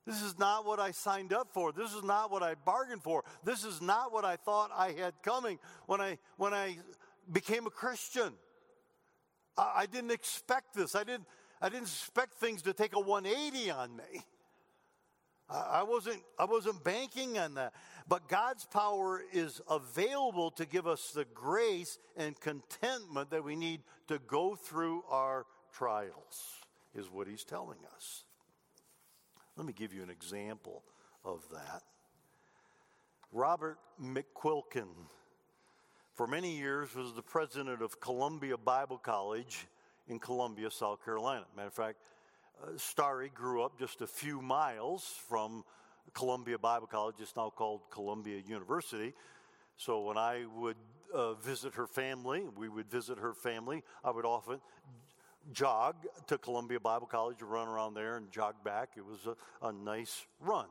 This 0.07 0.23
is 0.23 0.39
not 0.39 0.67
what 0.67 0.81
I 0.81 0.91
signed 0.91 1.33
up 1.33 1.49
for. 1.53 1.71
This 1.71 1.95
is 1.95 2.03
not 2.03 2.33
what 2.33 2.43
I 2.43 2.55
bargained 2.55 3.03
for. 3.03 3.25
This 3.45 3.65
is 3.65 3.81
not 3.81 4.13
what 4.13 4.25
I 4.25 4.37
thought 4.37 4.71
I 4.75 4.93
had 4.93 5.15
coming 5.23 5.59
when 5.87 6.01
I 6.01 6.19
when 6.37 6.53
I 6.53 6.79
became 7.31 7.67
a 7.67 7.71
Christian. 7.71 8.33
I, 9.57 9.73
I 9.77 9.87
didn't 9.87 10.11
expect 10.11 10.75
this. 10.75 10.95
I 10.95 11.05
didn't 11.05 11.27
I 11.61 11.69
didn't 11.69 11.89
expect 11.89 12.35
things 12.35 12.63
to 12.63 12.73
take 12.73 12.97
a 12.97 13.01
180 13.01 13.71
on 13.71 13.97
me. 13.97 14.23
I 15.51 15.83
wasn't, 15.83 16.23
I 16.39 16.45
wasn't 16.45 16.85
banking 16.85 17.39
on 17.39 17.55
that. 17.55 17.73
But 18.07 18.29
God's 18.29 18.67
power 18.67 19.23
is 19.33 19.61
available 19.69 20.51
to 20.53 20.67
give 20.67 20.87
us 20.87 21.11
the 21.11 21.25
grace 21.25 21.99
and 22.17 22.39
contentment 22.39 23.31
that 23.31 23.45
we 23.45 23.57
need 23.57 23.81
to 24.09 24.19
go 24.19 24.55
through 24.55 25.05
our 25.11 25.47
trials, 25.73 26.65
is 26.95 27.11
what 27.11 27.29
he's 27.29 27.45
telling 27.45 27.79
us. 27.95 28.25
Let 29.57 29.67
me 29.67 29.73
give 29.73 29.95
you 29.95 30.03
an 30.03 30.11
example 30.11 30.83
of 31.25 31.43
that. 31.51 31.83
Robert 33.33 33.79
McQuilkin, 34.03 34.89
for 36.15 36.27
many 36.27 36.57
years, 36.57 36.95
was 36.95 37.15
the 37.15 37.23
president 37.23 37.83
of 37.83 38.01
Columbia 38.01 38.57
Bible 38.57 38.99
College 38.99 39.67
in 40.09 40.19
Columbia, 40.19 40.71
South 40.71 41.05
Carolina. 41.05 41.45
Matter 41.55 41.69
of 41.69 41.75
fact, 41.75 41.99
Starry 42.77 43.31
grew 43.35 43.63
up 43.63 43.79
just 43.79 44.01
a 44.01 44.07
few 44.07 44.41
miles 44.41 45.15
from 45.29 45.65
Columbia 46.15 46.59
Bible 46.59 46.87
College. 46.87 47.17
It's 47.21 47.37
now 47.37 47.51
called 47.51 47.83
Columbia 47.91 48.43
University. 48.47 49.15
So 49.77 50.03
when 50.03 50.19
I 50.19 50.45
would 50.57 50.77
uh, 51.15 51.35
visit 51.35 51.75
her 51.75 51.87
family, 51.87 52.47
we 52.57 52.69
would 52.69 52.91
visit 52.91 53.19
her 53.19 53.35
family, 53.35 53.83
I 54.05 54.11
would 54.11 54.25
often 54.25 54.61
jog 55.53 55.97
to 56.27 56.39
Columbia 56.39 56.81
Bible 56.81 57.07
College, 57.07 57.41
run 57.43 57.69
around 57.69 57.95
there, 57.95 58.17
and 58.17 58.31
jog 58.31 58.55
back. 58.65 58.91
It 58.97 59.05
was 59.05 59.27
a, 59.27 59.67
a 59.67 59.73
nice 59.73 60.27
run. 60.41 60.67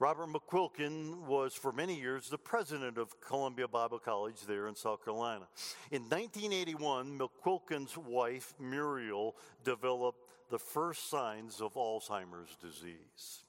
Robert 0.00 0.28
McQuilkin 0.28 1.24
was 1.26 1.54
for 1.54 1.72
many 1.72 1.98
years 1.98 2.28
the 2.28 2.36
president 2.36 2.98
of 2.98 3.18
Columbia 3.20 3.68
Bible 3.68 4.00
College 4.00 4.40
there 4.46 4.66
in 4.66 4.74
South 4.74 5.04
Carolina. 5.04 5.46
In 5.92 6.02
1981, 6.02 7.18
McQuilkin's 7.18 7.96
wife, 7.96 8.54
Muriel, 8.58 9.36
developed 9.62 10.23
the 10.50 10.58
first 10.58 11.10
signs 11.10 11.60
of 11.60 11.74
Alzheimer's 11.74 12.56
disease. 12.62 13.44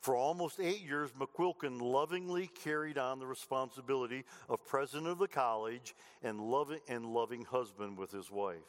For 0.00 0.14
almost 0.14 0.60
eight 0.60 0.82
years, 0.82 1.10
McQuilkin 1.18 1.80
lovingly 1.80 2.48
carried 2.62 2.96
on 2.96 3.18
the 3.18 3.26
responsibility 3.26 4.24
of 4.48 4.64
president 4.64 5.08
of 5.08 5.18
the 5.18 5.26
college 5.26 5.96
and 6.22 6.40
loving, 6.40 6.78
and 6.88 7.06
loving 7.06 7.44
husband 7.44 7.98
with 7.98 8.12
his 8.12 8.30
wife. 8.30 8.62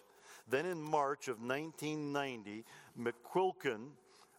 Then 0.50 0.66
in 0.66 0.82
March 0.82 1.28
of 1.28 1.40
1990, 1.40 2.66
McQuilkin 3.00 3.90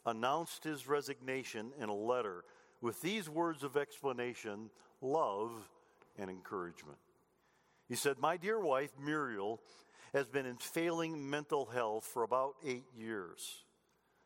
announced 0.07 0.65
his 0.65 0.89
resignation 0.89 1.71
in 1.81 1.89
a 1.89 1.95
letter 1.95 2.45
with 2.81 3.01
these 3.01 3.29
words 3.29 3.63
of 3.63 3.77
explanation 3.77 4.71
love 5.01 5.53
and 6.19 6.29
encouragement. 6.29 6.99
He 7.89 7.95
said, 7.95 8.19
My 8.19 8.37
dear 8.37 8.59
wife, 8.59 8.91
Muriel, 9.01 9.61
has 10.13 10.27
been 10.27 10.47
in 10.47 10.57
failing 10.57 11.29
mental 11.29 11.67
health 11.67 12.05
for 12.05 12.23
about 12.23 12.55
eight 12.65 12.87
years. 12.97 13.65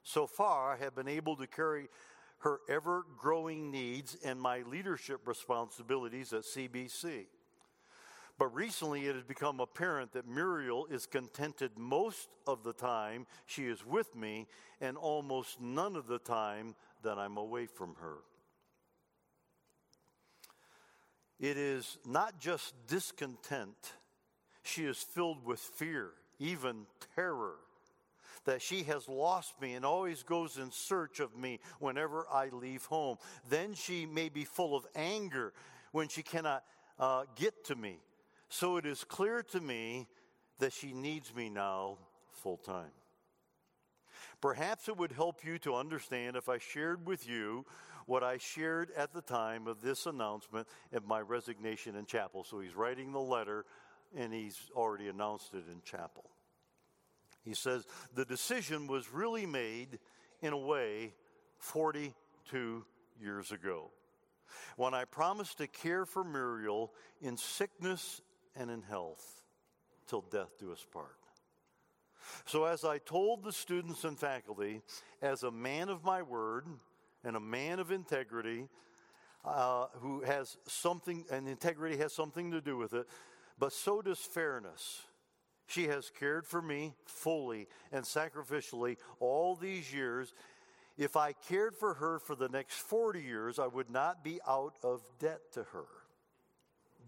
So 0.02 0.26
far, 0.26 0.72
I 0.72 0.76
have 0.76 0.94
been 0.94 1.08
able 1.08 1.36
to 1.36 1.46
carry 1.46 1.88
her 2.38 2.58
ever 2.68 3.04
growing 3.18 3.70
needs 3.70 4.16
and 4.24 4.40
my 4.40 4.62
leadership 4.62 5.26
responsibilities 5.26 6.32
at 6.32 6.42
CBC. 6.42 7.26
But 8.38 8.54
recently 8.54 9.06
it 9.06 9.14
has 9.14 9.24
become 9.24 9.60
apparent 9.60 10.12
that 10.12 10.26
Muriel 10.26 10.86
is 10.86 11.06
contented 11.06 11.72
most 11.76 12.28
of 12.46 12.64
the 12.64 12.72
time 12.72 13.26
she 13.46 13.66
is 13.66 13.86
with 13.86 14.16
me 14.16 14.48
and 14.80 14.96
almost 14.96 15.60
none 15.60 15.94
of 15.94 16.08
the 16.08 16.18
time 16.18 16.74
that 17.04 17.18
I'm 17.18 17.36
away 17.36 17.66
from 17.66 17.94
her. 18.00 18.16
It 21.38 21.56
is 21.56 21.98
not 22.06 22.40
just 22.40 22.74
discontent, 22.86 23.94
she 24.62 24.85
is 24.85 24.99
filled 24.99 25.45
with 25.45 25.61
fear, 25.61 26.11
even 26.38 26.87
terror, 27.14 27.57
that 28.45 28.62
she 28.62 28.83
has 28.85 29.09
lost 29.09 29.61
me 29.61 29.75
and 29.75 29.85
always 29.85 30.23
goes 30.23 30.57
in 30.57 30.71
search 30.71 31.21
of 31.21 31.37
me 31.37 31.61
whenever 31.78 32.26
I 32.33 32.49
leave 32.49 32.85
home. 32.87 33.19
Then 33.49 33.75
she 33.75 34.07
may 34.07 34.28
be 34.28 34.45
full 34.45 34.76
of 34.76 34.87
anger 34.95 35.52
when 35.92 36.09
she 36.09 36.23
cannot 36.23 36.64
uh, 36.99 37.25
get 37.37 37.64
to 37.66 37.76
me. 37.76 37.99
So 38.49 38.76
it 38.76 38.87
is 38.87 39.04
clear 39.04 39.42
to 39.52 39.61
me 39.61 40.09
that 40.59 40.73
she 40.73 40.92
needs 40.92 41.35
me 41.35 41.49
now 41.49 41.99
full 42.31 42.57
time. 42.57 42.90
Perhaps 44.40 44.88
it 44.88 44.97
would 44.97 45.12
help 45.12 45.45
you 45.45 45.59
to 45.61 45.75
understand 45.75 46.37
if 46.37 46.49
I 46.49 46.59
shared 46.59 47.07
with 47.07 47.28
you 47.28 47.64
what 48.07 48.25
I 48.25 48.38
shared 48.38 48.90
at 48.97 49.12
the 49.12 49.23
time 49.23 49.66
of 49.66 49.81
this 49.81 50.07
announcement 50.07 50.66
of 50.92 51.07
my 51.07 51.21
resignation 51.21 51.95
in 51.95 52.07
chapel. 52.07 52.45
So 52.45 52.61
he's 52.61 52.75
writing 52.75 53.12
the 53.12 53.21
letter 53.21 53.64
and 54.16 54.33
he's 54.33 54.59
already 54.75 55.09
announced 55.09 55.54
it 55.54 55.64
in 55.71 55.83
chapel. 55.85 56.25
He 57.45 57.54
says, 57.54 57.87
The 58.14 58.25
decision 58.25 58.87
was 58.87 59.12
really 59.12 59.47
made 59.47 59.99
in 60.40 60.52
a 60.52 60.59
way 60.59 61.14
42 61.59 62.85
years 63.21 63.52
ago 63.52 63.90
when 64.76 64.95
I 64.95 65.04
promised 65.04 65.59
to 65.59 65.66
care 65.66 66.04
for 66.04 66.25
Muriel 66.25 66.92
in 67.21 67.37
sickness 67.37 68.21
and 68.57 68.71
in 68.71 68.83
health 68.83 69.42
till 70.07 70.23
death 70.23 70.59
do 70.59 70.73
us 70.73 70.85
part. 70.92 71.16
So, 72.45 72.64
as 72.64 72.85
I 72.85 72.99
told 72.99 73.42
the 73.42 73.52
students 73.52 74.04
and 74.04 74.19
faculty, 74.19 74.81
as 75.21 75.42
a 75.42 75.50
man 75.50 75.88
of 75.88 76.04
my 76.04 76.23
word, 76.23 76.66
and 77.25 77.37
a 77.37 77.40
man 77.40 77.78
of 77.78 77.90
integrity 77.90 78.69
uh, 79.45 79.87
who 79.95 80.23
has 80.23 80.57
something, 80.66 81.25
and 81.31 81.49
integrity 81.49 81.97
has 81.97 82.12
something 82.12 82.52
to 82.52 82.61
do 82.61 82.76
with 82.76 82.95
it, 82.95 83.07
but 83.62 83.73
so 83.73 84.02
does 84.02 84.19
fairness. 84.19 85.02
She 85.69 85.85
has 85.85 86.11
cared 86.11 86.49
for 86.49 86.61
me 86.61 86.97
fully 87.07 87.69
and 87.92 88.04
sacrificially 88.04 88.97
all 89.21 89.54
these 89.54 89.95
years. 89.95 90.35
If 90.99 91.14
I 91.14 91.33
cared 91.33 91.76
for 91.76 91.95
her 91.95 92.19
for 92.19 92.35
the 92.35 92.49
next 92.49 92.78
40 92.78 93.23
years, 93.23 93.61
I 93.61 93.69
would 93.69 93.88
not 93.88 94.25
be 94.25 94.40
out 94.49 94.75
of 94.83 95.00
debt 95.21 95.42
to 95.52 95.62
her. 95.62 95.85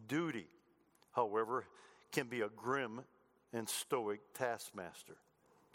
Duty, 0.06 0.46
however, 1.10 1.64
can 2.12 2.28
be 2.28 2.42
a 2.42 2.48
grim 2.48 3.00
and 3.52 3.68
stoic 3.68 4.20
taskmaster. 4.32 5.16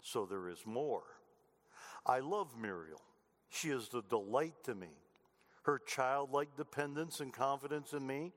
So 0.00 0.24
there 0.24 0.48
is 0.48 0.60
more. 0.64 1.04
I 2.06 2.20
love 2.20 2.56
Muriel. 2.58 3.02
She 3.50 3.68
is 3.68 3.90
the 3.90 4.00
delight 4.08 4.54
to 4.64 4.74
me. 4.74 4.96
Her 5.64 5.78
childlike 5.78 6.56
dependence 6.56 7.20
and 7.20 7.34
confidence 7.34 7.92
in 7.92 8.06
me, 8.06 8.32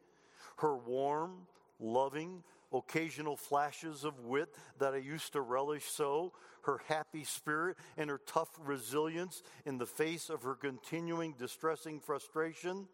her 0.58 0.76
warm, 0.76 1.48
loving, 1.84 2.44
occasional 2.72 3.38
flashes 3.38 4.04
of 4.04 4.20
wit 4.22 4.56
that 4.80 4.94
I 4.94 4.98
used 4.98 5.34
to 5.34 5.42
relish 5.42 5.86
so, 5.86 6.34
her 6.64 6.82
happy 6.88 7.24
spirit 7.24 7.78
and 7.98 8.10
her 8.10 8.22
tough 8.26 8.50
resilience 8.64 9.44
in 9.66 9.78
the 9.78 9.86
face 9.86 10.30
of 10.30 10.44
her 10.44 10.56
continuing 10.56 11.34
distressing 11.34 12.00
frustration. 12.00 12.88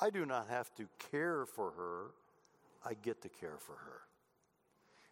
I 0.00 0.10
do 0.10 0.24
not 0.24 0.48
have 0.48 0.72
to 0.76 0.88
care 1.10 1.44
for 1.44 1.72
her, 1.72 2.06
I 2.84 2.94
get 2.94 3.20
to 3.22 3.28
care 3.28 3.58
for 3.58 3.72
her. 3.72 4.00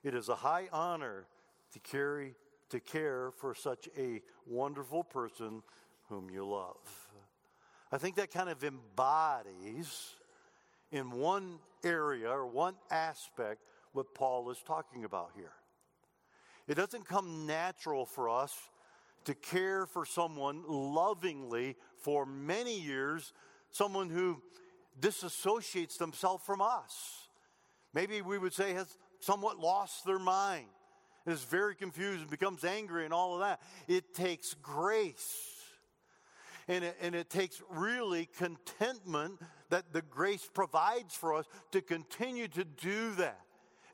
It 0.03 0.15
is 0.15 0.29
a 0.29 0.37
high 0.37 0.69
honor 0.73 1.27
to 1.73 1.81
carry 1.81 2.35
to 2.71 2.81
care 2.81 3.31
for 3.37 3.55
such 3.55 3.89
a 3.99 4.23
wonderful 4.47 5.03
person 5.03 5.63
whom 6.09 6.31
you 6.31 6.47
love. 6.47 6.77
I 7.91 7.99
think 7.99 8.17
that 8.17 8.31
kind 8.31 8.49
of 8.49 8.63
embodies 8.63 10.15
in 10.93 11.11
one 11.11 11.59
area 11.85 12.29
or 12.29 12.47
one 12.47 12.75
aspect 12.91 13.63
what 13.93 14.15
Paul 14.15 14.51
is 14.51 14.59
talking 14.67 15.05
about 15.05 15.31
here. 15.35 15.53
It 16.67 16.75
doesn't 16.75 17.07
come 17.07 17.47
natural 17.47 18.05
for 18.05 18.29
us 18.29 18.55
to 19.25 19.35
care 19.35 19.87
for 19.87 20.05
someone 20.05 20.65
lovingly 20.69 21.77
for 21.97 22.27
many 22.27 22.81
years, 22.81 23.33
someone 23.71 24.11
who 24.11 24.43
disassociates 25.01 25.99
themselves 25.99 26.45
from 26.45 26.61
us. 26.61 27.29
Maybe 27.95 28.21
we 28.21 28.39
would 28.39 28.53
say 28.53 28.75
has 28.75 28.99
somewhat 29.21 29.59
lost 29.59 30.05
their 30.05 30.19
mind, 30.19 30.67
is 31.27 31.43
very 31.43 31.75
confused 31.75 32.21
and 32.21 32.31
becomes 32.31 32.65
angry 32.65 33.05
and 33.05 33.15
all 33.15 33.35
of 33.35 33.41
that. 33.41 33.61
It 33.87 34.15
takes 34.15 34.55
grace 34.55 35.48
and 36.69 36.85
it, 36.85 36.97
and 37.01 37.15
it 37.15 37.31
takes 37.31 37.63
really 37.71 38.29
contentment 38.37 39.41
that 39.71 39.93
the 39.93 40.03
grace 40.03 40.49
provides 40.53 41.15
for 41.15 41.35
us 41.35 41.47
to 41.73 41.81
continue 41.81 42.49
to 42.49 42.65
do 42.65 43.15
that. 43.17 43.41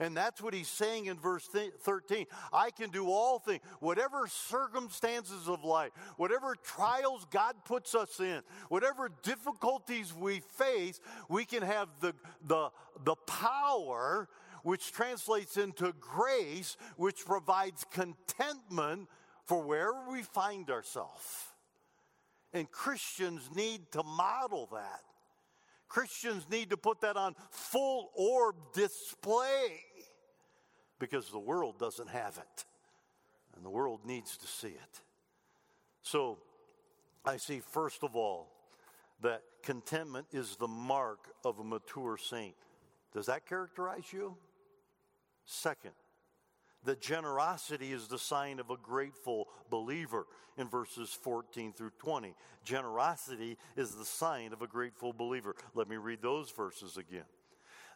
And 0.00 0.16
that's 0.16 0.42
what 0.42 0.54
he's 0.54 0.68
saying 0.68 1.06
in 1.06 1.18
verse 1.18 1.48
13. 1.80 2.26
I 2.52 2.70
can 2.70 2.90
do 2.90 3.06
all 3.06 3.38
things, 3.38 3.60
whatever 3.78 4.26
circumstances 4.26 5.48
of 5.48 5.62
life, 5.62 5.92
whatever 6.16 6.56
trials 6.56 7.26
God 7.30 7.54
puts 7.64 7.94
us 7.94 8.18
in, 8.18 8.40
whatever 8.68 9.08
difficulties 9.22 10.12
we 10.12 10.40
face, 10.40 11.00
we 11.28 11.44
can 11.44 11.62
have 11.62 11.88
the, 12.00 12.12
the, 12.44 12.70
the 13.04 13.14
power 13.26 14.28
which 14.64 14.92
translates 14.92 15.56
into 15.56 15.92
grace, 16.00 16.76
which 16.96 17.24
provides 17.24 17.84
contentment 17.92 19.08
for 19.44 19.62
wherever 19.62 20.10
we 20.10 20.22
find 20.22 20.70
ourselves. 20.70 21.53
And 22.54 22.70
Christians 22.70 23.50
need 23.54 23.90
to 23.92 24.02
model 24.04 24.68
that. 24.72 25.02
Christians 25.88 26.46
need 26.50 26.70
to 26.70 26.76
put 26.76 27.00
that 27.02 27.16
on 27.16 27.34
full 27.50 28.10
orb 28.14 28.54
display 28.72 29.80
because 30.98 31.30
the 31.30 31.38
world 31.38 31.78
doesn't 31.78 32.08
have 32.08 32.38
it. 32.38 32.64
And 33.56 33.64
the 33.64 33.70
world 33.70 34.00
needs 34.06 34.36
to 34.38 34.46
see 34.46 34.68
it. 34.68 35.00
So 36.02 36.38
I 37.24 37.36
see, 37.36 37.60
first 37.60 38.04
of 38.04 38.14
all, 38.14 38.50
that 39.22 39.42
contentment 39.62 40.26
is 40.32 40.56
the 40.56 40.68
mark 40.68 41.28
of 41.44 41.58
a 41.58 41.64
mature 41.64 42.16
saint. 42.16 42.54
Does 43.12 43.26
that 43.26 43.46
characterize 43.46 44.12
you? 44.12 44.36
Second, 45.44 45.92
that 46.84 47.00
generosity 47.00 47.92
is 47.92 48.08
the 48.08 48.18
sign 48.18 48.60
of 48.60 48.70
a 48.70 48.76
grateful 48.76 49.48
believer 49.70 50.26
in 50.56 50.68
verses 50.68 51.10
14 51.22 51.72
through 51.72 51.92
20. 51.98 52.34
Generosity 52.64 53.58
is 53.76 53.94
the 53.94 54.04
sign 54.04 54.52
of 54.52 54.62
a 54.62 54.66
grateful 54.66 55.12
believer. 55.12 55.54
Let 55.74 55.88
me 55.88 55.96
read 55.96 56.22
those 56.22 56.50
verses 56.50 56.96
again. 56.96 57.24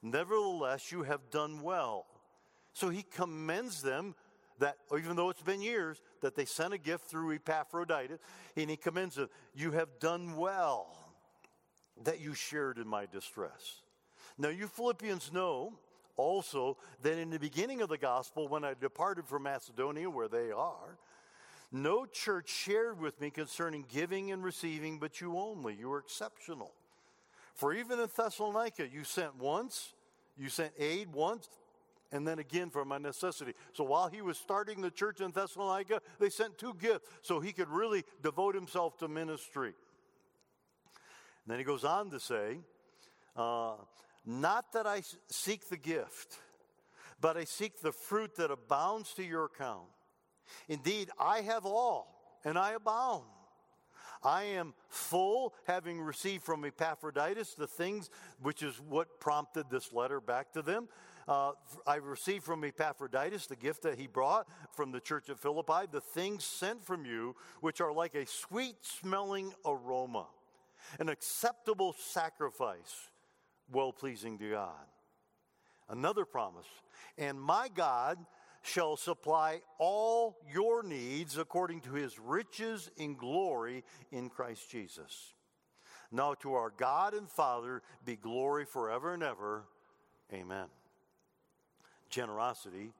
Nevertheless, 0.02 0.92
you 0.92 1.02
have 1.02 1.30
done 1.30 1.62
well. 1.62 2.06
So 2.72 2.88
he 2.88 3.02
commends 3.02 3.82
them 3.82 4.14
that, 4.58 4.76
even 4.96 5.16
though 5.16 5.30
it's 5.30 5.42
been 5.42 5.62
years, 5.62 6.00
that 6.20 6.34
they 6.34 6.44
sent 6.44 6.74
a 6.74 6.78
gift 6.78 7.04
through 7.08 7.32
Epaphroditus, 7.32 8.18
and 8.56 8.70
he 8.70 8.76
commends 8.76 9.16
them. 9.16 9.28
You 9.54 9.72
have 9.72 9.88
done 10.00 10.36
well 10.36 10.96
that 12.04 12.20
you 12.20 12.34
shared 12.34 12.78
in 12.78 12.86
my 12.86 13.06
distress. 13.06 13.82
Now, 14.36 14.48
you 14.48 14.68
Philippians 14.68 15.32
know 15.32 15.78
also 16.18 16.76
that 17.02 17.16
in 17.16 17.30
the 17.30 17.38
beginning 17.38 17.80
of 17.80 17.88
the 17.88 17.96
gospel, 17.96 18.48
when 18.48 18.64
I 18.64 18.74
departed 18.78 19.26
from 19.26 19.44
Macedonia, 19.44 20.10
where 20.10 20.28
they 20.28 20.50
are, 20.50 20.98
no 21.72 22.04
church 22.04 22.50
shared 22.50 23.00
with 23.00 23.20
me 23.20 23.30
concerning 23.30 23.86
giving 23.88 24.32
and 24.32 24.42
receiving, 24.44 24.98
but 24.98 25.20
you 25.20 25.38
only. 25.38 25.74
You 25.74 25.88
were 25.88 25.98
exceptional. 25.98 26.72
For 27.54 27.72
even 27.72 28.00
in 28.00 28.08
Thessalonica, 28.14 28.88
you 28.88 29.04
sent 29.04 29.36
once, 29.36 29.94
you 30.36 30.48
sent 30.48 30.72
aid 30.78 31.12
once, 31.12 31.48
and 32.10 32.26
then 32.26 32.38
again 32.38 32.70
for 32.70 32.84
my 32.84 32.98
necessity. 32.98 33.52
So 33.72 33.84
while 33.84 34.08
he 34.08 34.22
was 34.22 34.38
starting 34.38 34.80
the 34.80 34.90
church 34.90 35.20
in 35.20 35.30
Thessalonica, 35.30 36.00
they 36.18 36.30
sent 36.30 36.56
two 36.56 36.74
gifts 36.80 37.08
so 37.22 37.38
he 37.40 37.52
could 37.52 37.68
really 37.68 38.04
devote 38.22 38.54
himself 38.54 38.96
to 38.98 39.08
ministry. 39.08 39.74
And 41.44 41.52
then 41.52 41.58
he 41.58 41.64
goes 41.64 41.84
on 41.84 42.10
to 42.10 42.20
say, 42.20 42.58
uh, 43.36 43.74
not 44.24 44.72
that 44.72 44.86
I 44.86 45.02
seek 45.28 45.68
the 45.68 45.76
gift, 45.76 46.38
but 47.20 47.36
I 47.36 47.44
seek 47.44 47.80
the 47.80 47.92
fruit 47.92 48.36
that 48.36 48.50
abounds 48.50 49.14
to 49.14 49.22
your 49.22 49.46
account. 49.46 49.88
Indeed, 50.68 51.10
I 51.18 51.40
have 51.42 51.66
all, 51.66 52.40
and 52.44 52.58
I 52.58 52.72
abound. 52.72 53.24
I 54.22 54.44
am 54.44 54.74
full, 54.88 55.54
having 55.66 56.00
received 56.00 56.42
from 56.42 56.64
Epaphroditus 56.64 57.54
the 57.54 57.68
things 57.68 58.10
which 58.42 58.62
is 58.62 58.80
what 58.80 59.20
prompted 59.20 59.70
this 59.70 59.92
letter 59.92 60.20
back 60.20 60.52
to 60.54 60.62
them. 60.62 60.88
Uh, 61.28 61.52
I 61.86 61.96
received 61.96 62.44
from 62.44 62.64
Epaphroditus 62.64 63.46
the 63.46 63.54
gift 63.54 63.82
that 63.82 63.98
he 63.98 64.06
brought 64.06 64.48
from 64.72 64.90
the 64.90 65.00
church 65.00 65.28
of 65.28 65.38
Philippi, 65.38 65.86
the 65.92 66.00
things 66.00 66.42
sent 66.42 66.84
from 66.84 67.04
you, 67.04 67.36
which 67.60 67.80
are 67.80 67.92
like 67.92 68.14
a 68.14 68.26
sweet 68.26 68.76
smelling 68.82 69.52
aroma 69.64 70.26
an 70.98 71.08
acceptable 71.08 71.94
sacrifice, 71.98 73.10
well 73.72 73.92
pleasing 73.92 74.38
to 74.38 74.50
God. 74.50 74.72
Another 75.88 76.24
promise, 76.24 76.66
and 77.16 77.40
my 77.40 77.68
God 77.74 78.18
shall 78.62 78.96
supply 78.96 79.60
all 79.78 80.36
your 80.52 80.82
needs 80.82 81.38
according 81.38 81.80
to 81.82 81.92
his 81.92 82.18
riches 82.18 82.90
in 82.96 83.14
glory 83.14 83.84
in 84.12 84.28
Christ 84.28 84.70
Jesus. 84.70 85.34
Now 86.10 86.34
to 86.34 86.54
our 86.54 86.70
God 86.76 87.14
and 87.14 87.28
Father 87.28 87.82
be 88.04 88.16
glory 88.16 88.64
forever 88.64 89.14
and 89.14 89.22
ever. 89.22 89.64
Amen. 90.32 90.66
Generosity 92.10 92.92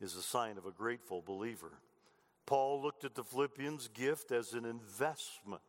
is 0.00 0.14
a 0.14 0.22
sign 0.22 0.58
of 0.58 0.66
a 0.66 0.70
grateful 0.70 1.22
believer. 1.22 1.72
Paul 2.44 2.82
looked 2.82 3.04
at 3.04 3.14
the 3.14 3.24
Philippians' 3.24 3.88
gift 3.88 4.30
as 4.30 4.52
an 4.52 4.64
investment. 4.64 5.62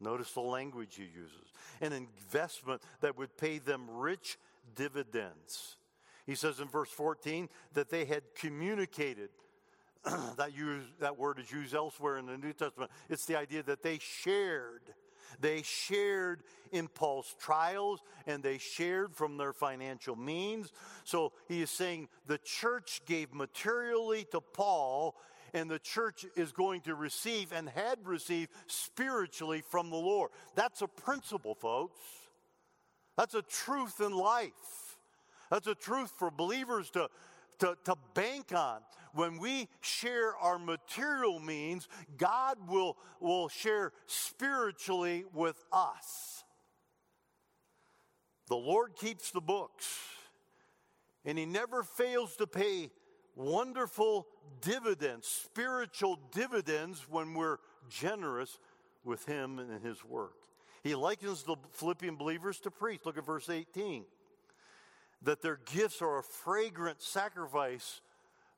Notice 0.00 0.32
the 0.32 0.40
language 0.40 0.96
he 0.96 1.02
uses 1.04 1.52
an 1.80 1.92
investment 1.92 2.82
that 3.00 3.16
would 3.16 3.36
pay 3.36 3.58
them 3.58 3.86
rich 3.88 4.38
dividends. 4.74 5.76
He 6.26 6.34
says 6.34 6.60
in 6.60 6.68
verse 6.68 6.90
14 6.90 7.48
that 7.74 7.90
they 7.90 8.04
had 8.04 8.22
communicated. 8.34 9.30
that, 10.36 10.56
use, 10.56 10.84
that 11.00 11.18
word 11.18 11.38
is 11.38 11.50
used 11.50 11.74
elsewhere 11.74 12.18
in 12.18 12.26
the 12.26 12.38
New 12.38 12.52
Testament. 12.52 12.90
It's 13.08 13.26
the 13.26 13.36
idea 13.36 13.62
that 13.64 13.82
they 13.82 13.98
shared. 13.98 14.82
They 15.40 15.62
shared 15.62 16.42
in 16.72 16.88
Paul's 16.88 17.34
trials 17.38 18.00
and 18.26 18.42
they 18.42 18.58
shared 18.58 19.14
from 19.14 19.36
their 19.36 19.52
financial 19.52 20.16
means. 20.16 20.72
So 21.04 21.32
he 21.48 21.62
is 21.62 21.70
saying 21.70 22.08
the 22.26 22.38
church 22.38 23.02
gave 23.06 23.32
materially 23.32 24.24
to 24.32 24.40
Paul 24.40 25.16
and 25.54 25.70
the 25.70 25.78
church 25.78 26.24
is 26.36 26.52
going 26.52 26.82
to 26.82 26.94
receive 26.94 27.52
and 27.52 27.68
had 27.68 27.98
received 28.04 28.50
spiritually 28.66 29.62
from 29.68 29.90
the 29.90 29.96
Lord. 29.96 30.30
That's 30.54 30.82
a 30.82 30.88
principle, 30.88 31.54
folks. 31.54 32.00
That's 33.16 33.34
a 33.34 33.42
truth 33.42 34.00
in 34.00 34.12
life. 34.12 34.96
That's 35.50 35.66
a 35.66 35.74
truth 35.74 36.12
for 36.18 36.30
believers 36.30 36.90
to, 36.90 37.08
to, 37.58 37.76
to 37.84 37.96
bank 38.14 38.52
on. 38.54 38.80
When 39.12 39.38
we 39.38 39.68
share 39.80 40.36
our 40.36 40.58
material 40.58 41.40
means, 41.40 41.88
God 42.16 42.56
will, 42.68 42.96
will 43.18 43.48
share 43.48 43.92
spiritually 44.06 45.24
with 45.34 45.62
us. 45.72 46.44
The 48.48 48.56
Lord 48.56 48.96
keeps 48.96 49.30
the 49.30 49.40
books, 49.40 49.98
and 51.24 51.36
He 51.36 51.46
never 51.46 51.82
fails 51.82 52.36
to 52.36 52.46
pay 52.46 52.90
wonderful 53.40 54.26
dividends, 54.60 55.26
spiritual 55.26 56.18
dividends, 56.32 57.06
when 57.08 57.34
we're 57.34 57.58
generous 57.88 58.58
with 59.04 59.24
Him 59.26 59.58
and 59.58 59.82
His 59.84 60.04
work. 60.04 60.34
He 60.82 60.94
likens 60.94 61.42
the 61.42 61.56
Philippian 61.72 62.16
believers 62.16 62.58
to 62.60 62.70
priests. 62.70 63.04
Look 63.06 63.18
at 63.18 63.26
verse 63.26 63.48
18. 63.48 64.04
That 65.22 65.42
their 65.42 65.60
gifts 65.72 66.00
are 66.00 66.18
a 66.18 66.22
fragrant 66.22 67.02
sacrifice 67.02 68.00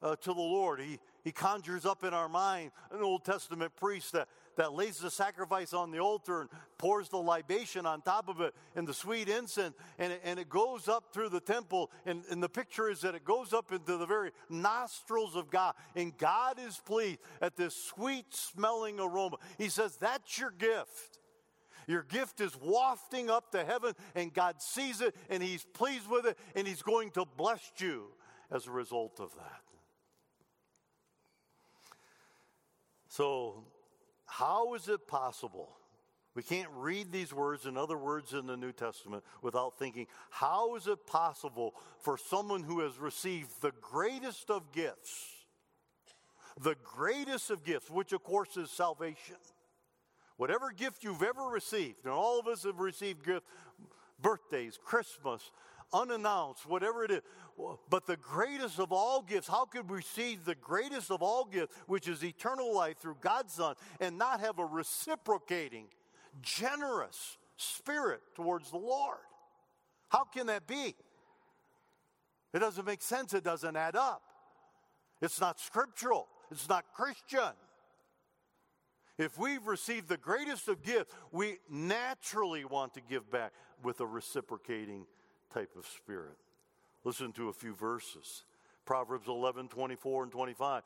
uh, 0.02 0.16
to 0.16 0.32
the 0.32 0.40
Lord. 0.40 0.80
He, 0.80 0.98
he 1.24 1.32
conjures 1.32 1.84
up 1.84 2.04
in 2.04 2.14
our 2.14 2.28
mind 2.28 2.70
an 2.92 3.02
Old 3.02 3.24
Testament 3.24 3.74
priest 3.76 4.12
that 4.12 4.28
that 4.56 4.72
lays 4.72 4.98
the 4.98 5.10
sacrifice 5.10 5.72
on 5.72 5.90
the 5.90 5.98
altar 5.98 6.42
and 6.42 6.50
pours 6.78 7.08
the 7.08 7.18
libation 7.18 7.86
on 7.86 8.02
top 8.02 8.28
of 8.28 8.40
it 8.40 8.54
and 8.74 8.86
the 8.86 8.94
sweet 8.94 9.28
incense, 9.28 9.74
and 9.98 10.12
it, 10.12 10.20
and 10.24 10.38
it 10.38 10.48
goes 10.48 10.88
up 10.88 11.12
through 11.12 11.28
the 11.28 11.40
temple. 11.40 11.90
And, 12.06 12.24
and 12.30 12.42
the 12.42 12.48
picture 12.48 12.88
is 12.88 13.00
that 13.02 13.14
it 13.14 13.24
goes 13.24 13.52
up 13.52 13.72
into 13.72 13.96
the 13.96 14.06
very 14.06 14.30
nostrils 14.48 15.36
of 15.36 15.50
God, 15.50 15.74
and 15.94 16.16
God 16.16 16.58
is 16.58 16.80
pleased 16.84 17.20
at 17.40 17.56
this 17.56 17.74
sweet 17.74 18.26
smelling 18.30 19.00
aroma. 19.00 19.36
He 19.58 19.68
says, 19.68 19.96
That's 19.96 20.38
your 20.38 20.50
gift. 20.50 21.18
Your 21.86 22.02
gift 22.02 22.40
is 22.40 22.56
wafting 22.60 23.28
up 23.28 23.50
to 23.52 23.64
heaven, 23.64 23.94
and 24.14 24.32
God 24.32 24.62
sees 24.62 25.00
it, 25.00 25.14
and 25.28 25.42
He's 25.42 25.64
pleased 25.64 26.08
with 26.08 26.26
it, 26.26 26.38
and 26.54 26.66
He's 26.66 26.82
going 26.82 27.10
to 27.12 27.24
bless 27.36 27.72
you 27.78 28.06
as 28.50 28.66
a 28.66 28.70
result 28.70 29.18
of 29.18 29.34
that. 29.34 29.62
So, 33.08 33.64
how 34.32 34.72
is 34.72 34.88
it 34.88 35.06
possible? 35.06 35.76
We 36.34 36.42
can't 36.42 36.70
read 36.74 37.12
these 37.12 37.34
words 37.34 37.66
and 37.66 37.76
other 37.76 37.98
words 37.98 38.32
in 38.32 38.46
the 38.46 38.56
New 38.56 38.72
Testament 38.72 39.24
without 39.42 39.78
thinking, 39.78 40.06
how 40.30 40.74
is 40.76 40.86
it 40.86 41.06
possible 41.06 41.74
for 42.00 42.16
someone 42.16 42.62
who 42.62 42.80
has 42.80 42.98
received 42.98 43.60
the 43.60 43.72
greatest 43.82 44.50
of 44.50 44.72
gifts, 44.72 45.12
the 46.58 46.76
greatest 46.82 47.50
of 47.50 47.62
gifts, 47.62 47.90
which 47.90 48.14
of 48.14 48.22
course 48.22 48.56
is 48.56 48.70
salvation? 48.70 49.36
Whatever 50.38 50.72
gift 50.72 51.04
you've 51.04 51.22
ever 51.22 51.42
received, 51.42 51.98
and 52.04 52.14
all 52.14 52.40
of 52.40 52.46
us 52.46 52.64
have 52.64 52.80
received 52.80 53.26
gifts, 53.26 53.46
birthdays, 54.18 54.78
Christmas, 54.82 55.50
unannounced, 55.92 56.66
whatever 56.66 57.04
it 57.04 57.10
is. 57.10 57.20
But 57.90 58.06
the 58.06 58.16
greatest 58.16 58.78
of 58.78 58.92
all 58.92 59.22
gifts, 59.22 59.48
how 59.48 59.64
could 59.64 59.88
we 59.88 59.96
receive 59.96 60.44
the 60.44 60.54
greatest 60.54 61.10
of 61.10 61.22
all 61.22 61.44
gifts, 61.44 61.74
which 61.86 62.08
is 62.08 62.24
eternal 62.24 62.74
life 62.74 62.98
through 62.98 63.16
God's 63.20 63.52
Son, 63.52 63.74
and 64.00 64.18
not 64.18 64.40
have 64.40 64.58
a 64.58 64.64
reciprocating, 64.64 65.86
generous 66.40 67.36
spirit 67.56 68.20
towards 68.34 68.70
the 68.70 68.78
Lord? 68.78 69.18
How 70.08 70.24
can 70.24 70.46
that 70.46 70.66
be? 70.66 70.94
It 72.52 72.58
doesn't 72.58 72.86
make 72.86 73.02
sense. 73.02 73.32
It 73.34 73.44
doesn't 73.44 73.76
add 73.76 73.96
up. 73.96 74.22
It's 75.20 75.40
not 75.40 75.60
scriptural. 75.60 76.28
It's 76.50 76.68
not 76.68 76.84
Christian. 76.92 77.52
If 79.18 79.38
we've 79.38 79.66
received 79.66 80.08
the 80.08 80.16
greatest 80.16 80.68
of 80.68 80.82
gifts, 80.82 81.14
we 81.30 81.58
naturally 81.70 82.64
want 82.64 82.94
to 82.94 83.00
give 83.00 83.30
back 83.30 83.52
with 83.82 84.00
a 84.00 84.06
reciprocating 84.06 85.06
type 85.52 85.70
of 85.76 85.86
spirit. 85.86 86.36
Listen 87.04 87.32
to 87.32 87.48
a 87.48 87.52
few 87.52 87.74
verses. 87.74 88.44
Proverbs 88.84 89.28
11, 89.28 89.68
24 89.68 90.24
and 90.24 90.32
25. 90.32 90.82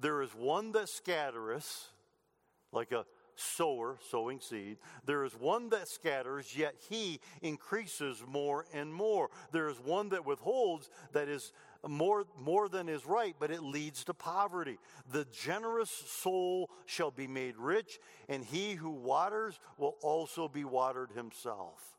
There 0.00 0.22
is 0.22 0.30
one 0.30 0.72
that 0.72 0.88
scattereth, 0.88 1.88
like 2.72 2.92
a 2.92 3.04
sower 3.36 3.98
sowing 4.10 4.40
seed. 4.40 4.78
There 5.04 5.24
is 5.24 5.32
one 5.32 5.68
that 5.70 5.88
scatters, 5.88 6.56
yet 6.56 6.74
he 6.88 7.20
increases 7.42 8.22
more 8.26 8.66
and 8.72 8.92
more. 8.92 9.28
There 9.52 9.68
is 9.68 9.76
one 9.78 10.08
that 10.10 10.26
withholds, 10.26 10.90
that 11.12 11.28
is 11.28 11.52
more, 11.86 12.24
more 12.38 12.68
than 12.68 12.88
is 12.88 13.06
right, 13.06 13.36
but 13.38 13.50
it 13.50 13.62
leads 13.62 14.04
to 14.04 14.14
poverty. 14.14 14.78
The 15.12 15.26
generous 15.26 15.90
soul 15.90 16.70
shall 16.86 17.10
be 17.10 17.26
made 17.26 17.56
rich, 17.56 18.00
and 18.28 18.44
he 18.44 18.74
who 18.74 18.90
waters 18.90 19.58
will 19.78 19.96
also 20.02 20.48
be 20.48 20.64
watered 20.64 21.12
himself. 21.12 21.95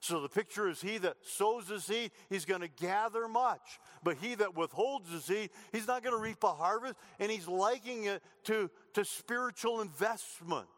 So 0.00 0.20
the 0.20 0.28
picture 0.28 0.68
is 0.68 0.80
he 0.80 0.98
that 0.98 1.16
sows 1.22 1.66
the 1.66 1.80
seed, 1.80 2.12
he's 2.30 2.44
going 2.44 2.60
to 2.60 2.68
gather 2.68 3.26
much. 3.26 3.80
But 4.02 4.16
he 4.18 4.36
that 4.36 4.56
withholds 4.56 5.10
the 5.10 5.20
seed, 5.20 5.50
he's 5.72 5.88
not 5.88 6.04
going 6.04 6.14
to 6.14 6.22
reap 6.22 6.42
a 6.44 6.52
harvest, 6.52 6.94
and 7.18 7.30
he's 7.30 7.48
likening 7.48 8.04
it 8.04 8.22
to, 8.44 8.70
to 8.94 9.04
spiritual 9.04 9.80
investment. 9.80 10.68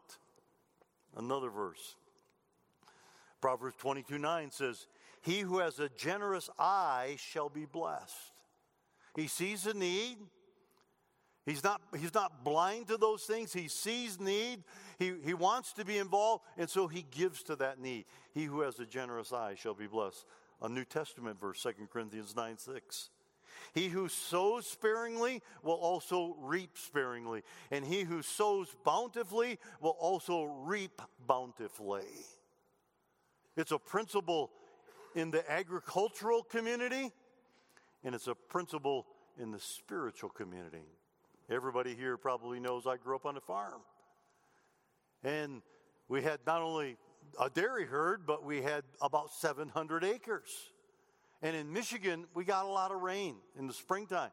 Another 1.15 1.49
verse. 1.49 1.95
Proverbs 3.41 3.75
22 3.77 4.17
9 4.17 4.51
says, 4.51 4.87
He 5.21 5.41
who 5.41 5.59
has 5.59 5.79
a 5.79 5.89
generous 5.89 6.49
eye 6.57 7.15
shall 7.19 7.49
be 7.49 7.65
blessed. 7.65 8.33
He 9.15 9.27
sees 9.27 9.65
a 9.65 9.73
need, 9.73 10.17
He's 11.45 11.63
not, 11.63 11.81
he's 11.97 12.13
not 12.13 12.43
blind 12.43 12.87
to 12.89 12.97
those 12.97 13.23
things. 13.23 13.51
He 13.51 13.67
sees 13.67 14.19
need. 14.19 14.63
He, 14.99 15.13
he 15.23 15.33
wants 15.33 15.73
to 15.73 15.85
be 15.85 15.97
involved, 15.97 16.43
and 16.57 16.69
so 16.69 16.87
he 16.87 17.05
gives 17.09 17.41
to 17.43 17.55
that 17.55 17.79
need. 17.79 18.05
He 18.33 18.43
who 18.43 18.61
has 18.61 18.79
a 18.79 18.85
generous 18.85 19.33
eye 19.33 19.55
shall 19.57 19.73
be 19.73 19.87
blessed. 19.87 20.25
A 20.61 20.69
New 20.69 20.85
Testament 20.85 21.39
verse, 21.39 21.63
2 21.63 21.87
Corinthians 21.91 22.35
9 22.35 22.57
6. 22.57 23.09
He 23.73 23.87
who 23.87 24.07
sows 24.07 24.67
sparingly 24.67 25.41
will 25.63 25.75
also 25.75 26.35
reap 26.39 26.77
sparingly, 26.77 27.41
and 27.71 27.85
he 27.85 28.03
who 28.03 28.21
sows 28.21 28.67
bountifully 28.83 29.59
will 29.79 29.97
also 29.99 30.43
reap 30.43 31.01
bountifully. 31.25 32.05
It's 33.57 33.71
a 33.71 33.79
principle 33.79 34.51
in 35.15 35.31
the 35.31 35.49
agricultural 35.51 36.43
community, 36.43 37.11
and 38.03 38.13
it's 38.13 38.27
a 38.27 38.35
principle 38.35 39.07
in 39.39 39.51
the 39.51 39.59
spiritual 39.59 40.29
community. 40.29 40.85
Everybody 41.51 41.95
here 41.95 42.15
probably 42.15 42.61
knows 42.61 42.87
I 42.87 42.95
grew 42.95 43.13
up 43.13 43.25
on 43.25 43.35
a 43.35 43.41
farm. 43.41 43.81
And 45.21 45.61
we 46.07 46.21
had 46.21 46.39
not 46.47 46.61
only 46.61 46.95
a 47.37 47.49
dairy 47.49 47.85
herd, 47.85 48.25
but 48.25 48.45
we 48.45 48.61
had 48.61 48.83
about 49.01 49.31
700 49.31 50.05
acres. 50.05 50.49
And 51.41 51.53
in 51.53 51.73
Michigan, 51.73 52.25
we 52.33 52.45
got 52.45 52.63
a 52.63 52.69
lot 52.69 52.91
of 52.91 53.01
rain 53.01 53.35
in 53.59 53.67
the 53.67 53.73
springtime. 53.73 54.31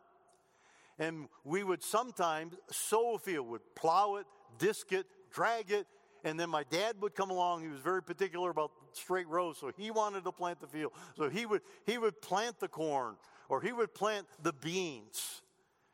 And 1.00 1.28
we 1.42 1.64
would 1.64 1.82
sometimes 1.82 2.54
sow 2.70 3.16
a 3.16 3.18
field, 3.18 3.48
would 3.48 3.74
plow 3.74 4.16
it, 4.16 4.26
disc 4.58 4.92
it, 4.92 5.06
drag 5.32 5.72
it, 5.72 5.88
and 6.22 6.38
then 6.38 6.50
my 6.50 6.64
dad 6.70 6.96
would 7.00 7.16
come 7.16 7.30
along. 7.30 7.62
He 7.62 7.68
was 7.68 7.80
very 7.80 8.02
particular 8.02 8.50
about 8.50 8.70
straight 8.92 9.26
rows, 9.26 9.58
so 9.58 9.72
he 9.76 9.90
wanted 9.90 10.22
to 10.24 10.32
plant 10.32 10.60
the 10.60 10.66
field. 10.66 10.92
So 11.16 11.28
he 11.28 11.46
would 11.46 11.62
he 11.86 11.98
would 11.98 12.20
plant 12.20 12.58
the 12.58 12.66
corn 12.66 13.14
or 13.48 13.60
he 13.60 13.72
would 13.72 13.94
plant 13.94 14.26
the 14.42 14.52
beans, 14.52 15.42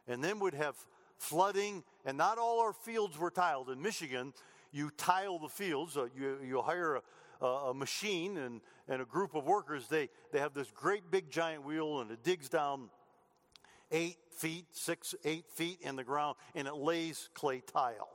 and 0.09 0.25
then 0.25 0.41
we'd 0.41 0.55
have 0.55 0.75
flooding, 1.19 1.85
and 2.05 2.17
not 2.19 2.39
all 2.39 2.61
our 2.61 2.73
fields 2.73 3.19
were 3.19 3.31
tiled. 3.31 3.71
In 3.71 3.81
Michigan, 3.81 4.33
you 4.73 4.91
tile 4.97 5.39
the 5.39 5.49
fields. 5.49 5.97
Uh, 5.97 6.09
you, 6.17 6.39
you 6.47 6.61
hire 6.61 7.01
a, 7.41 7.47
a, 7.47 7.75
machine 7.75 8.37
and, 8.37 8.61
and 8.89 9.01
a 9.01 9.05
group 9.05 9.35
of 9.35 9.45
workers. 9.45 9.87
They, 9.89 10.09
they 10.33 10.41
have 10.41 10.53
this 10.53 10.71
great 10.75 11.11
big 11.11 11.31
giant 11.31 11.65
wheel 11.65 12.01
and 12.01 12.11
it 12.11 12.23
digs 12.23 12.49
down 12.49 12.91
eight 13.93 14.17
feet, 14.37 14.67
six, 14.73 15.15
eight 15.25 15.45
feet 15.49 15.79
in 15.81 15.97
the 15.97 16.05
ground 16.05 16.37
and 16.55 16.67
it 16.67 16.75
lays 16.75 17.29
clay 17.35 17.61
tile. 17.61 18.09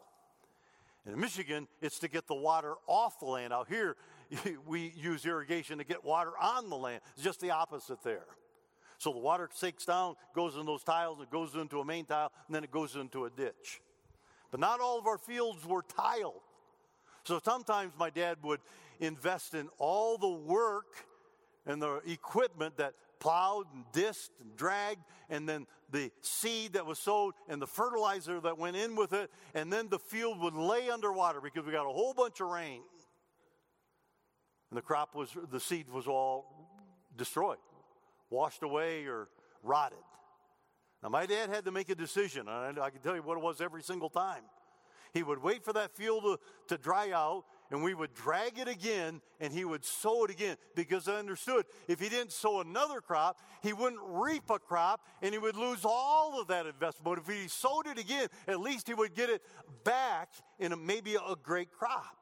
In 1.06 1.20
Michigan, 1.20 1.68
it's 1.82 2.00
to 2.00 2.08
get 2.08 2.28
the 2.28 2.36
water 2.36 2.76
off 2.86 3.20
the 3.20 3.26
land. 3.26 3.54
Out 3.54 3.68
here, 3.70 3.96
we 4.68 4.94
use 4.96 5.26
irrigation 5.26 5.78
to 5.78 5.84
get 5.84 6.04
water 6.04 6.32
on 6.40 6.70
the 6.70 6.76
land. 6.76 7.02
It's 7.16 7.24
just 7.24 7.40
the 7.40 7.52
opposite 7.52 8.04
there. 8.04 8.26
So 9.00 9.12
the 9.12 9.20
water 9.20 9.50
sinks 9.54 9.86
down, 9.86 10.16
goes 10.36 10.56
in 10.56 10.66
those 10.66 10.84
tiles, 10.84 11.20
it 11.22 11.32
goes 11.32 11.56
into 11.56 11.80
a 11.80 11.86
main 11.86 12.06
tile, 12.06 12.32
and 12.48 12.56
then 12.56 12.64
it 12.64 12.70
goes 12.72 12.96
into 12.96 13.26
a 13.26 13.30
ditch. 13.30 13.82
But 14.52 14.60
not 14.60 14.82
all 14.82 15.00
of 15.00 15.08
our 15.08 15.18
fields 15.18 15.66
were 15.66 15.84
tiled. 15.84 16.42
So 17.24 17.40
sometimes 17.44 17.94
my 17.98 18.10
dad 18.10 18.38
would 18.44 18.60
invest 19.00 19.54
in 19.54 19.70
all 19.78 20.18
the 20.18 20.30
work 20.30 21.08
and 21.66 21.82
the 21.82 22.02
equipment 22.08 22.78
that 22.78 22.94
plowed 23.20 23.66
and 23.74 23.86
disced 23.94 24.32
and 24.42 24.56
dragged, 24.56 25.02
and 25.30 25.48
then 25.48 25.66
the 25.92 26.12
seed 26.22 26.74
that 26.74 26.86
was 26.86 27.00
sowed 27.00 27.34
and 27.48 27.62
the 27.62 27.68
fertilizer 27.68 28.40
that 28.42 28.58
went 28.58 28.76
in 28.76 28.96
with 28.96 29.14
it, 29.14 29.32
and 29.54 29.72
then 29.72 29.88
the 29.90 30.00
field 30.00 30.40
would 30.42 30.56
lay 30.56 30.90
underwater 30.90 31.40
because 31.42 31.66
we 31.66 31.72
got 31.72 31.86
a 31.86 31.94
whole 31.94 32.14
bunch 32.14 32.42
of 32.42 32.48
rain. 32.48 32.82
And 34.72 34.78
the 34.78 34.82
crop 34.82 35.16
was, 35.16 35.30
the 35.52 35.60
seed 35.60 35.90
was 35.90 36.08
all 36.08 36.68
destroyed, 37.18 37.58
washed 38.30 38.64
away, 38.64 39.06
or 39.06 39.30
rotted. 39.64 39.98
Now, 41.02 41.10
my 41.10 41.26
dad 41.26 41.50
had 41.50 41.66
to 41.66 41.72
make 41.72 41.90
a 41.90 41.96
decision, 41.96 42.48
and 42.48 42.80
I 42.80 42.90
can 42.90 43.02
tell 43.02 43.16
you 43.16 43.22
what 43.22 43.38
it 43.38 43.44
was 43.44 43.62
every 43.62 43.84
single 43.84 44.10
time. 44.10 44.44
He 45.14 45.24
would 45.24 45.42
wait 45.42 45.64
for 45.64 45.74
that 45.74 45.96
field 45.96 46.24
to, 46.24 46.40
to 46.68 46.78
dry 46.78 47.12
out, 47.12 47.46
and 47.72 47.84
we 47.84 47.94
would 47.94 48.14
drag 48.14 48.58
it 48.58 48.68
again 48.68 49.22
and 49.40 49.54
he 49.54 49.64
would 49.64 49.86
sow 49.86 50.26
it 50.26 50.32
again 50.32 50.58
because 50.76 51.08
I 51.08 51.16
understood 51.16 51.66
if 51.88 52.00
he 52.00 52.10
didn't 52.10 52.32
sow 52.32 52.62
another 52.62 53.00
crop, 53.00 53.40
he 53.62 53.74
wouldn't 53.74 54.02
reap 54.04 54.50
a 54.50 54.60
crop 54.60 55.02
and 55.22 55.34
he 55.34 55.38
would 55.38 55.56
lose 55.56 55.82
all 55.84 56.40
of 56.42 56.48
that 56.48 56.66
investment. 56.66 57.04
But 57.04 57.20
if 57.20 57.28
he 57.28 57.48
sowed 57.48 57.88
it 57.88 58.00
again, 58.00 58.28
at 58.48 58.60
least 58.60 58.88
he 58.88 58.94
would 58.94 59.14
get 59.14 59.30
it 59.30 59.44
back 59.84 60.30
in 60.58 60.72
a, 60.72 60.78
maybe 60.78 61.16
a 61.16 61.36
great 61.42 61.72
crop. 61.72 62.19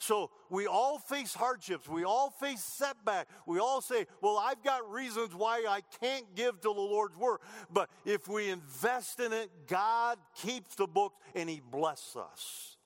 So 0.00 0.30
we 0.48 0.66
all 0.66 0.98
face 0.98 1.34
hardships. 1.34 1.86
We 1.86 2.04
all 2.04 2.30
face 2.30 2.64
setback. 2.64 3.28
We 3.46 3.58
all 3.58 3.82
say, 3.82 4.06
well, 4.22 4.38
I've 4.38 4.64
got 4.64 4.90
reasons 4.90 5.34
why 5.34 5.66
I 5.68 5.82
can't 6.00 6.24
give 6.34 6.54
to 6.62 6.72
the 6.74 6.80
Lord's 6.80 7.18
work. 7.18 7.42
But 7.70 7.90
if 8.06 8.26
we 8.26 8.48
invest 8.48 9.20
in 9.20 9.34
it, 9.34 9.50
God 9.66 10.18
keeps 10.34 10.74
the 10.74 10.86
books 10.86 11.16
and 11.34 11.50
he 11.50 11.60
blesses 11.60 12.16
us. 12.16 12.76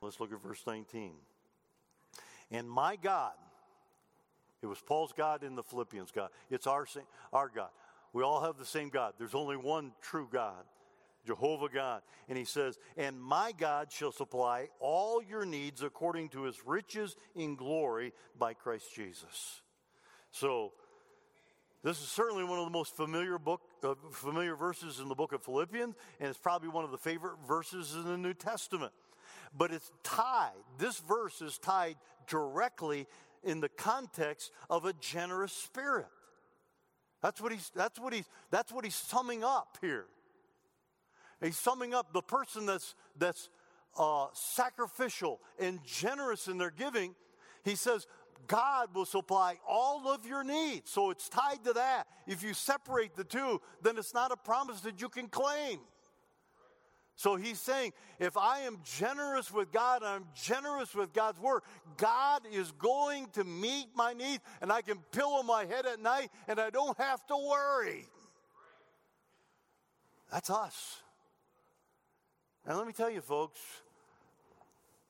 Let's 0.00 0.18
look 0.18 0.32
at 0.32 0.42
verse 0.42 0.62
19. 0.66 1.12
And 2.50 2.68
my 2.68 2.96
God, 2.96 3.34
it 4.62 4.66
was 4.66 4.78
Paul's 4.80 5.12
God 5.12 5.44
in 5.44 5.54
the 5.56 5.62
Philippians 5.62 6.10
God. 6.10 6.30
It's 6.50 6.66
our, 6.66 6.86
our 7.34 7.50
God. 7.54 7.68
We 8.14 8.22
all 8.22 8.40
have 8.40 8.56
the 8.56 8.64
same 8.64 8.88
God. 8.88 9.12
There's 9.18 9.34
only 9.34 9.58
one 9.58 9.92
true 10.00 10.28
God. 10.32 10.64
Jehovah 11.26 11.68
God. 11.68 12.02
And 12.28 12.38
he 12.38 12.44
says, 12.44 12.78
And 12.96 13.20
my 13.20 13.52
God 13.56 13.92
shall 13.92 14.12
supply 14.12 14.68
all 14.78 15.22
your 15.22 15.44
needs 15.44 15.82
according 15.82 16.30
to 16.30 16.42
his 16.42 16.56
riches 16.66 17.16
in 17.34 17.56
glory 17.56 18.12
by 18.38 18.54
Christ 18.54 18.94
Jesus. 18.94 19.62
So, 20.30 20.72
this 21.82 22.00
is 22.00 22.08
certainly 22.08 22.44
one 22.44 22.58
of 22.58 22.66
the 22.66 22.70
most 22.70 22.94
familiar 22.94 23.38
book, 23.38 23.62
uh, 23.82 23.94
familiar 24.12 24.54
verses 24.54 25.00
in 25.00 25.08
the 25.08 25.14
book 25.14 25.32
of 25.32 25.42
Philippians, 25.42 25.94
and 26.20 26.28
it's 26.28 26.38
probably 26.38 26.68
one 26.68 26.84
of 26.84 26.90
the 26.90 26.98
favorite 26.98 27.36
verses 27.48 27.94
in 27.94 28.04
the 28.04 28.18
New 28.18 28.34
Testament. 28.34 28.92
But 29.56 29.72
it's 29.72 29.90
tied. 30.02 30.52
This 30.78 30.98
verse 30.98 31.40
is 31.40 31.58
tied 31.58 31.96
directly 32.28 33.06
in 33.42 33.60
the 33.60 33.68
context 33.70 34.52
of 34.68 34.84
a 34.84 34.92
generous 34.92 35.52
spirit. 35.52 36.08
That's 37.22 37.40
what 37.40 37.52
he's. 37.52 37.70
That's 37.74 37.98
what 37.98 38.12
he's. 38.12 38.26
That's 38.50 38.72
what 38.72 38.84
he's 38.84 38.94
summing 38.94 39.42
up 39.44 39.78
here. 39.80 40.06
He's 41.42 41.58
summing 41.58 41.94
up 41.94 42.12
the 42.12 42.22
person 42.22 42.66
that's, 42.66 42.94
that's 43.18 43.48
uh, 43.98 44.26
sacrificial 44.32 45.40
and 45.58 45.80
generous 45.84 46.48
in 46.48 46.58
their 46.58 46.70
giving. 46.70 47.14
He 47.64 47.74
says, 47.74 48.06
God 48.46 48.94
will 48.94 49.04
supply 49.04 49.58
all 49.68 50.08
of 50.08 50.26
your 50.26 50.44
needs. 50.44 50.90
So 50.90 51.10
it's 51.10 51.28
tied 51.28 51.64
to 51.64 51.72
that. 51.74 52.04
If 52.26 52.42
you 52.42 52.54
separate 52.54 53.14
the 53.14 53.24
two, 53.24 53.60
then 53.82 53.98
it's 53.98 54.14
not 54.14 54.32
a 54.32 54.36
promise 54.36 54.80
that 54.80 55.00
you 55.00 55.08
can 55.08 55.28
claim. 55.28 55.80
So 57.16 57.36
he's 57.36 57.60
saying, 57.60 57.92
if 58.18 58.38
I 58.38 58.60
am 58.60 58.78
generous 58.82 59.52
with 59.52 59.70
God, 59.70 60.02
I'm 60.02 60.24
generous 60.34 60.94
with 60.94 61.12
God's 61.12 61.38
word, 61.38 61.60
God 61.98 62.42
is 62.50 62.72
going 62.72 63.28
to 63.34 63.44
meet 63.44 63.88
my 63.94 64.14
needs, 64.14 64.42
and 64.62 64.72
I 64.72 64.80
can 64.80 64.96
pillow 65.12 65.42
my 65.42 65.66
head 65.66 65.84
at 65.84 66.00
night 66.00 66.30
and 66.48 66.58
I 66.58 66.70
don't 66.70 66.96
have 66.98 67.26
to 67.26 67.36
worry. 67.36 68.06
That's 70.32 70.48
us. 70.48 71.02
And 72.66 72.76
let 72.76 72.86
me 72.86 72.92
tell 72.92 73.10
you, 73.10 73.20
folks, 73.20 73.60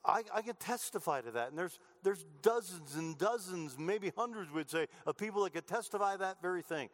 I, 0.03 0.23
I, 0.33 0.41
can 0.41 0.55
testify 0.55 1.21
to 1.21 1.31
that. 1.31 1.49
And 1.49 1.57
there's, 1.57 1.79
there's 2.03 2.25
dozens 2.41 2.95
and 2.95 3.17
dozens, 3.17 3.77
maybe 3.77 4.11
hundreds, 4.15 4.51
would 4.51 4.69
say, 4.69 4.87
of 5.05 5.17
people 5.17 5.43
that 5.43 5.53
could 5.53 5.67
testify 5.67 6.17
that 6.17 6.41
very 6.41 6.63
thing. 6.63 6.89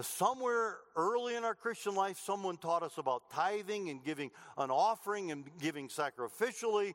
Somewhere 0.00 0.78
early 0.96 1.34
in 1.34 1.44
our 1.44 1.54
Christian 1.54 1.94
life, 1.94 2.18
someone 2.18 2.56
taught 2.56 2.82
us 2.82 2.96
about 2.96 3.28
tithing 3.30 3.90
and 3.90 4.02
giving 4.02 4.30
an 4.56 4.70
offering 4.70 5.30
and 5.30 5.44
giving 5.60 5.88
sacrificially. 5.88 6.94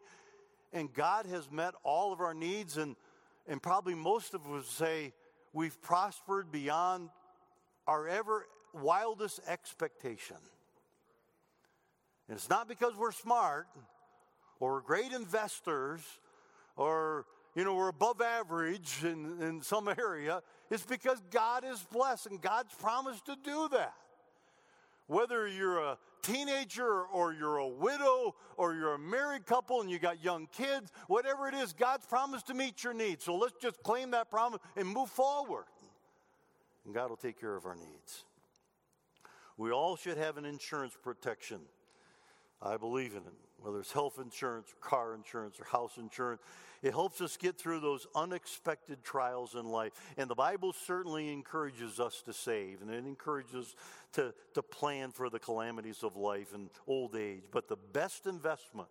And 0.74 0.92
God 0.92 1.28
has 1.28 1.52
met 1.52 1.76
all 1.84 2.12
of 2.12 2.22
our 2.22 2.34
needs. 2.34 2.78
And, 2.78 2.96
and 3.48 3.62
probably 3.62 3.94
most 3.94 4.34
of 4.34 4.52
us 4.52 4.68
say 4.68 5.14
we've 5.54 5.80
prospered 5.80 6.52
beyond 6.52 7.10
our 7.86 8.08
ever 8.08 8.48
wildest 8.74 9.42
expectation. 9.48 10.38
And 12.28 12.38
it's 12.38 12.50
not 12.50 12.68
because 12.68 12.96
we're 12.96 13.12
smart 13.12 13.68
or 14.60 14.82
great 14.82 15.14
investors 15.14 16.02
or, 16.76 17.26
you 17.56 17.64
know, 17.64 17.76
we're 17.76 17.90
above 17.90 18.22
average 18.22 19.04
in, 19.04 19.42
in 19.42 19.62
some 19.62 19.88
area. 19.98 20.42
It's 20.70 20.86
because 20.86 21.22
God 21.32 21.64
is 21.64 21.86
blessed 21.92 22.28
and 22.28 22.42
God's 22.42 22.74
promised 22.74 23.26
to 23.28 23.36
do 23.44 23.70
that. 23.72 23.94
Whether 25.08 25.48
you're 25.48 25.80
a 25.80 25.98
teenager 26.22 27.04
or 27.04 27.32
you're 27.34 27.58
a 27.58 27.68
widow 27.68 28.36
or 28.58 28.74
you're 28.74 28.96
a 28.96 29.00
married 29.00 29.46
couple 29.46 29.80
and 29.80 29.90
you 29.90 30.00
got 30.00 30.22
young 30.22 30.48
kids, 30.48 30.92
whatever 31.08 31.48
it 31.48 31.54
is, 31.54 31.72
God's 31.72 32.06
promised 32.06 32.48
to 32.48 32.54
meet 32.54 32.84
your 32.84 32.94
needs. 32.94 33.24
So 33.24 33.36
let's 33.36 33.56
just 33.62 33.82
claim 33.84 34.12
that 34.12 34.30
promise 34.30 34.60
and 34.76 34.86
move 34.86 35.10
forward. 35.10 35.66
And 36.86 36.94
God 36.94 37.10
will 37.10 37.18
take 37.18 37.40
care 37.40 37.56
of 37.56 37.66
our 37.66 37.76
needs. 37.76 38.26
We 39.56 39.72
all 39.72 39.96
should 39.96 40.18
have 40.18 40.38
an 40.38 40.44
insurance 40.44 40.96
protection 41.02 41.62
I 42.62 42.78
believe 42.78 43.12
in 43.12 43.20
it, 43.20 43.34
whether 43.60 43.80
it's 43.80 43.92
health 43.92 44.20
insurance, 44.22 44.70
or 44.72 44.90
car 44.90 45.14
insurance, 45.14 45.60
or 45.60 45.66
house 45.66 45.98
insurance. 45.98 46.42
It 46.82 46.92
helps 46.92 47.22
us 47.22 47.38
get 47.38 47.58
through 47.58 47.80
those 47.80 48.06
unexpected 48.16 49.04
trials 49.04 49.56
in 49.56 49.66
life. 49.66 49.94
And 50.18 50.30
the 50.30 50.36
Bible 50.36 50.74
certainly 50.74 51.32
encourages 51.32 52.00
us 52.00 52.22
to 52.26 52.34
save, 52.34 52.82
and 52.82 52.92
it 52.92 53.06
encourages 53.06 53.76
to, 54.14 54.34
to 54.54 54.62
plan 54.62 55.12
for 55.12 55.30
the 55.30 55.40
calamities 55.40 56.04
of 56.04 56.16
life 56.16 56.54
and 56.54 56.70
old 56.88 57.16
age. 57.16 57.44
But 57.52 57.68
the 57.68 57.78
best 57.94 58.28
investment, 58.28 58.90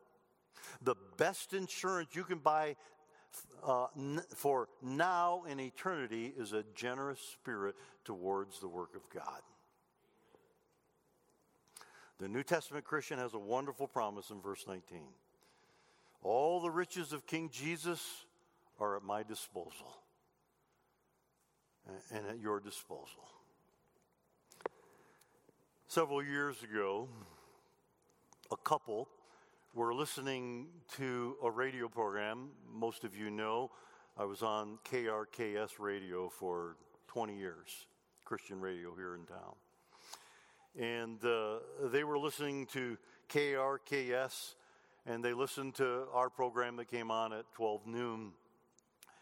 the 0.83 0.97
best 1.17 1.53
insurance 1.53 2.11
you 2.15 2.25
can 2.25 2.39
buy 2.39 2.77
uh, 3.65 3.87
n- 3.97 4.23
for 4.35 4.69
now 4.83 5.45
and 5.49 5.61
eternity 5.61 6.33
is 6.37 6.53
a 6.53 6.65
generous 6.75 7.21
spirit 7.21 7.75
towards 8.05 8.61
the 8.61 8.69
work 8.69 8.97
of 8.97 9.03
God. 9.11 9.43
The 12.19 12.29
New 12.29 12.43
Testament 12.43 12.85
Christian 12.85 13.19
has 13.19 13.35
a 13.35 13.39
wonderful 13.39 13.87
promise 13.87 14.31
in 14.31 14.41
verse 14.41 14.65
19. 14.67 15.03
All 16.23 16.61
the 16.61 16.71
riches 16.71 17.13
of 17.13 17.27
King 17.27 17.51
Jesus 17.53 18.25
are 18.81 18.97
at 18.97 19.03
my 19.03 19.23
disposal 19.23 19.93
and 22.11 22.27
at 22.27 22.39
your 22.39 22.59
disposal. 22.59 23.29
Several 25.89 26.23
years 26.23 26.63
ago, 26.63 27.09
a 28.51 28.57
couple 28.57 29.09
were 29.75 29.95
listening 29.95 30.69
to 30.97 31.37
a 31.45 31.51
radio 31.51 31.87
program. 31.87 32.49
Most 32.73 33.05
of 33.05 33.15
you 33.15 33.31
know 33.31 33.71
I 34.17 34.25
was 34.25 34.43
on 34.43 34.79
KRKS 34.91 35.79
radio 35.79 36.31
for 36.31 36.77
20 37.09 37.37
years, 37.37 37.87
Christian 38.25 38.59
radio 38.59 38.95
here 38.97 39.15
in 39.15 39.27
town 39.27 39.55
and 40.79 41.25
uh, 41.25 41.59
they 41.85 42.05
were 42.05 42.19
listening 42.19 42.67
to 42.67 42.97
KRKS, 43.31 44.55
and 45.07 45.25
they 45.25 45.33
listened 45.33 45.75
to 45.77 46.05
our 46.13 46.29
program 46.29 46.77
that 46.77 46.91
came 46.91 47.11
on 47.11 47.33
at 47.33 47.45
12 47.55 47.87
noon, 47.87 48.33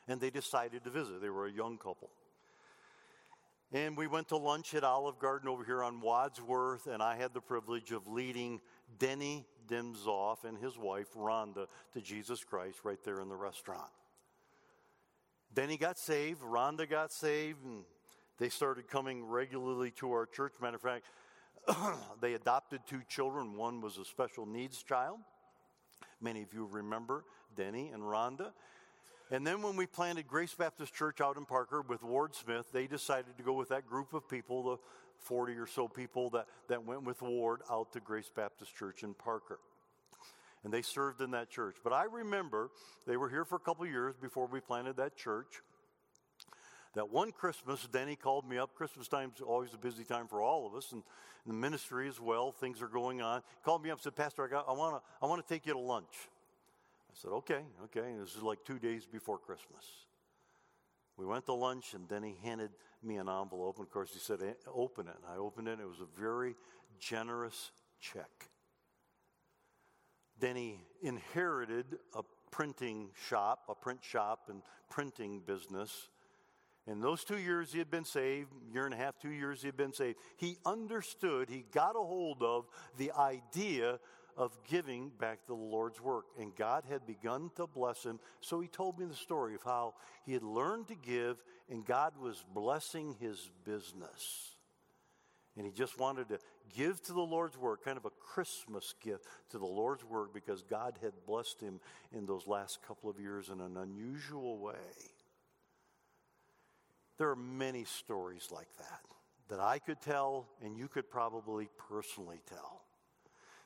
and 0.08 0.20
they 0.20 0.30
decided 0.30 0.84
to 0.84 0.90
visit. 0.90 1.20
They 1.20 1.30
were 1.30 1.46
a 1.46 1.52
young 1.52 1.78
couple. 1.78 2.10
And 3.72 3.96
we 3.96 4.06
went 4.06 4.28
to 4.28 4.36
lunch 4.36 4.74
at 4.74 4.84
Olive 4.84 5.18
Garden 5.18 5.48
over 5.48 5.64
here 5.64 5.82
on 5.82 6.00
Wadsworth, 6.00 6.86
and 6.86 7.02
I 7.02 7.16
had 7.16 7.34
the 7.34 7.40
privilege 7.40 7.90
of 7.90 8.06
leading 8.06 8.60
Denny 8.98 9.46
Dimzoff 9.68 10.44
and 10.44 10.58
his 10.58 10.76
wife, 10.78 11.08
Rhonda, 11.16 11.66
to 11.92 12.00
Jesus 12.00 12.44
Christ 12.44 12.78
right 12.84 13.02
there 13.04 13.20
in 13.20 13.28
the 13.28 13.36
restaurant. 13.36 13.90
He 15.56 15.76
got 15.76 15.98
saved, 15.98 16.40
Rhonda 16.40 16.88
got 16.88 17.12
saved, 17.12 17.64
and 17.64 17.84
they 18.38 18.48
started 18.48 18.88
coming 18.88 19.24
regularly 19.24 19.90
to 19.92 20.12
our 20.12 20.26
church. 20.26 20.52
Matter 20.60 20.76
of 20.76 20.82
fact, 20.82 21.04
they 22.20 22.34
adopted 22.34 22.80
two 22.86 23.02
children. 23.08 23.56
One 23.56 23.80
was 23.80 23.98
a 23.98 24.04
special 24.04 24.46
needs 24.46 24.82
child. 24.82 25.18
Many 26.20 26.42
of 26.42 26.52
you 26.52 26.68
remember 26.70 27.24
Denny 27.56 27.90
and 27.92 28.02
Rhonda. 28.02 28.52
And 29.30 29.46
then 29.46 29.62
when 29.62 29.76
we 29.76 29.86
planted 29.86 30.26
Grace 30.26 30.54
Baptist 30.54 30.94
Church 30.94 31.20
out 31.20 31.36
in 31.36 31.46
Parker 31.46 31.82
with 31.82 32.02
Ward 32.02 32.34
Smith, 32.34 32.66
they 32.72 32.86
decided 32.86 33.36
to 33.36 33.42
go 33.42 33.54
with 33.54 33.70
that 33.70 33.86
group 33.86 34.12
of 34.12 34.28
people, 34.28 34.62
the 34.62 34.76
40 35.18 35.54
or 35.54 35.66
so 35.66 35.88
people 35.88 36.30
that, 36.30 36.46
that 36.68 36.84
went 36.84 37.04
with 37.04 37.22
Ward 37.22 37.62
out 37.70 37.92
to 37.92 38.00
Grace 38.00 38.30
Baptist 38.34 38.76
Church 38.76 39.02
in 39.02 39.14
Parker. 39.14 39.58
And 40.62 40.72
they 40.72 40.82
served 40.82 41.20
in 41.20 41.30
that 41.32 41.50
church. 41.50 41.76
But 41.82 41.92
I 41.92 42.04
remember 42.04 42.70
they 43.06 43.16
were 43.16 43.28
here 43.28 43.44
for 43.44 43.56
a 43.56 43.60
couple 43.60 43.86
years 43.86 44.14
before 44.20 44.46
we 44.46 44.60
planted 44.60 44.96
that 44.96 45.16
church. 45.16 45.62
That 46.94 47.10
one 47.10 47.32
Christmas, 47.32 47.86
Denny 47.92 48.16
called 48.16 48.48
me 48.48 48.58
up. 48.58 48.74
Christmas 48.74 49.08
time's 49.08 49.40
always 49.40 49.74
a 49.74 49.78
busy 49.78 50.04
time 50.04 50.28
for 50.28 50.40
all 50.40 50.66
of 50.66 50.74
us, 50.74 50.92
and 50.92 51.02
the 51.46 51.52
ministry 51.52 52.08
as 52.08 52.20
well. 52.20 52.52
Things 52.52 52.80
are 52.80 52.88
going 52.88 53.20
on. 53.20 53.40
He 53.40 53.64
called 53.64 53.82
me 53.82 53.90
up 53.90 53.98
and 53.98 54.02
said, 54.02 54.16
Pastor, 54.16 54.48
I, 54.54 54.70
I 54.70 54.72
want 54.72 54.96
to 54.96 55.02
I 55.22 55.26
wanna 55.26 55.42
take 55.46 55.66
you 55.66 55.72
to 55.72 55.78
lunch. 55.78 56.28
I 57.10 57.14
said, 57.14 57.30
okay, 57.30 57.60
okay. 57.84 58.10
And 58.10 58.22
this 58.22 58.34
is 58.34 58.42
like 58.42 58.64
two 58.64 58.78
days 58.78 59.06
before 59.06 59.38
Christmas. 59.38 59.84
We 61.16 61.26
went 61.26 61.46
to 61.46 61.52
lunch, 61.52 61.94
and 61.94 62.08
then 62.08 62.22
he 62.22 62.36
handed 62.42 62.70
me 63.02 63.16
an 63.16 63.28
envelope. 63.28 63.78
And 63.78 63.86
of 63.86 63.92
course, 63.92 64.10
he 64.12 64.18
said, 64.18 64.40
eh, 64.42 64.54
open 64.72 65.06
it. 65.06 65.14
And 65.16 65.32
I 65.32 65.38
opened 65.38 65.68
it. 65.68 65.78
It 65.80 65.86
was 65.86 66.00
a 66.00 66.20
very 66.20 66.56
generous 66.98 67.70
check. 68.00 68.48
He 70.40 70.80
inherited 71.02 71.86
a 72.14 72.22
printing 72.50 73.10
shop, 73.28 73.64
a 73.68 73.74
print 73.74 74.00
shop 74.02 74.48
and 74.48 74.62
printing 74.90 75.40
business. 75.40 76.08
In 76.86 77.00
those 77.00 77.24
two 77.24 77.38
years 77.38 77.72
he 77.72 77.78
had 77.78 77.90
been 77.90 78.04
saved, 78.04 78.50
year 78.72 78.84
and 78.84 78.92
a 78.92 78.96
half, 78.96 79.18
two 79.18 79.30
years 79.30 79.62
he 79.62 79.68
had 79.68 79.76
been 79.76 79.92
saved, 79.92 80.18
he 80.36 80.58
understood, 80.66 81.48
he 81.48 81.64
got 81.72 81.96
a 81.96 82.04
hold 82.04 82.42
of 82.42 82.66
the 82.98 83.12
idea 83.12 83.98
of 84.36 84.58
giving 84.68 85.10
back 85.20 85.40
to 85.42 85.48
the 85.48 85.54
Lord's 85.54 86.00
work. 86.00 86.26
And 86.38 86.54
God 86.56 86.84
had 86.88 87.06
begun 87.06 87.50
to 87.56 87.66
bless 87.66 88.04
him. 88.04 88.18
So 88.40 88.60
he 88.60 88.68
told 88.68 88.98
me 88.98 89.06
the 89.06 89.14
story 89.14 89.54
of 89.54 89.62
how 89.62 89.94
he 90.26 90.32
had 90.32 90.42
learned 90.42 90.88
to 90.88 90.94
give 90.94 91.42
and 91.70 91.84
God 91.84 92.12
was 92.20 92.44
blessing 92.52 93.16
his 93.20 93.50
business. 93.64 94.56
And 95.56 95.64
he 95.64 95.72
just 95.72 95.98
wanted 95.98 96.28
to 96.30 96.38
give 96.76 97.00
to 97.04 97.12
the 97.12 97.20
Lord's 97.20 97.56
work, 97.56 97.84
kind 97.84 97.96
of 97.96 98.04
a 98.04 98.10
Christmas 98.10 98.92
gift 99.02 99.24
to 99.50 99.58
the 99.58 99.66
Lord's 99.66 100.04
work 100.04 100.34
because 100.34 100.62
God 100.62 100.98
had 101.00 101.12
blessed 101.26 101.60
him 101.60 101.78
in 102.12 102.26
those 102.26 102.46
last 102.48 102.80
couple 102.86 103.08
of 103.08 103.20
years 103.20 103.50
in 103.50 103.60
an 103.60 103.76
unusual 103.76 104.58
way. 104.58 105.13
There 107.18 107.30
are 107.30 107.36
many 107.36 107.84
stories 107.84 108.48
like 108.50 108.68
that 108.78 109.00
that 109.48 109.60
I 109.60 109.78
could 109.78 110.00
tell 110.00 110.48
and 110.62 110.76
you 110.76 110.88
could 110.88 111.10
probably 111.10 111.68
personally 111.88 112.40
tell 112.48 112.82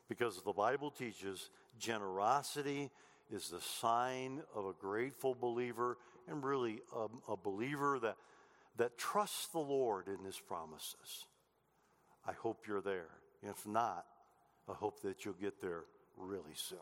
because 0.09 0.43
the 0.43 0.53
Bible 0.53 0.91
teaches 0.91 1.51
generosity 1.79 2.91
is 3.31 3.49
the 3.49 3.61
sign 3.61 4.43
of 4.55 4.67
a 4.67 4.73
grateful 4.73 5.35
believer 5.35 5.99
and 6.29 6.43
really 6.43 6.81
a, 6.95 7.33
a 7.33 7.37
believer 7.37 7.99
that, 8.01 8.17
that 8.77 8.99
trusts 8.99 9.49
the 9.49 9.59
Lord 9.59 10.09
in 10.09 10.25
his 10.25 10.39
promises. 10.39 11.27
I 12.27 12.33
hope 12.33 12.65
you're 12.67 12.81
there. 12.81 13.11
If 13.43 13.67
not, 13.67 14.05
I 14.69 14.75
hope 14.75 15.03
that 15.03 15.25
you'll 15.25 15.35
get 15.35 15.61
there 15.61 15.85
really 16.17 16.55
soon. 16.55 16.79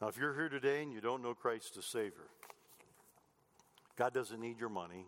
Now, 0.00 0.08
if 0.08 0.16
you're 0.16 0.34
here 0.34 0.48
today 0.48 0.82
and 0.82 0.92
you 0.92 1.00
don't 1.00 1.22
know 1.22 1.34
Christ 1.34 1.76
as 1.76 1.84
Savior, 1.84 2.28
God 3.98 4.14
doesn't 4.14 4.40
need 4.40 4.60
your 4.60 4.68
money. 4.68 5.06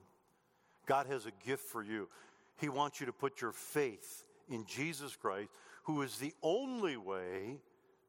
God 0.84 1.06
has 1.06 1.24
a 1.24 1.46
gift 1.46 1.62
for 1.62 1.82
you. 1.82 2.08
He 2.56 2.68
wants 2.68 2.98
you 2.98 3.06
to 3.06 3.12
put 3.12 3.40
your 3.40 3.52
faith 3.52 4.24
in 4.48 4.66
Jesus 4.66 5.14
Christ 5.14 5.48
who 5.84 6.02
is 6.02 6.18
the 6.18 6.34
only 6.42 6.96
way 6.96 7.60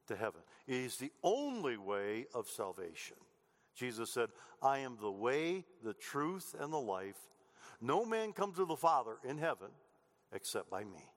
to 0.08 0.16
heaven. 0.16 0.40
He 0.66 0.84
is 0.84 0.96
the 0.96 1.12
only 1.22 1.76
way 1.76 2.26
of 2.34 2.48
salvation. 2.48 3.16
Jesus 3.76 4.10
said, 4.10 4.28
I 4.60 4.78
am 4.78 4.98
the 5.00 5.10
way, 5.10 5.64
the 5.84 5.94
truth, 5.94 6.54
and 6.58 6.72
the 6.72 6.78
life. 6.78 7.16
No 7.80 8.04
man 8.04 8.32
comes 8.32 8.56
to 8.56 8.64
the 8.64 8.76
Father 8.76 9.16
in 9.24 9.38
heaven 9.38 9.68
except 10.32 10.68
by 10.68 10.82
me. 10.82 11.10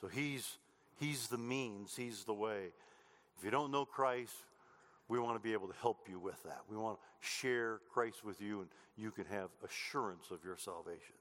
So 0.00 0.06
he's, 0.06 0.58
he's 0.98 1.28
the 1.28 1.38
means, 1.38 1.94
he's 1.96 2.24
the 2.24 2.34
way. 2.34 2.72
If 3.36 3.44
you 3.44 3.50
don't 3.50 3.72
know 3.72 3.84
Christ, 3.84 4.34
we 5.12 5.18
want 5.18 5.36
to 5.36 5.46
be 5.46 5.52
able 5.52 5.68
to 5.68 5.74
help 5.82 6.08
you 6.08 6.18
with 6.18 6.42
that. 6.44 6.62
We 6.70 6.76
want 6.78 6.98
to 6.98 7.04
share 7.20 7.80
Christ 7.92 8.24
with 8.24 8.40
you, 8.40 8.60
and 8.60 8.70
you 8.96 9.10
can 9.10 9.26
have 9.26 9.50
assurance 9.62 10.30
of 10.30 10.38
your 10.42 10.56
salvation. 10.56 11.16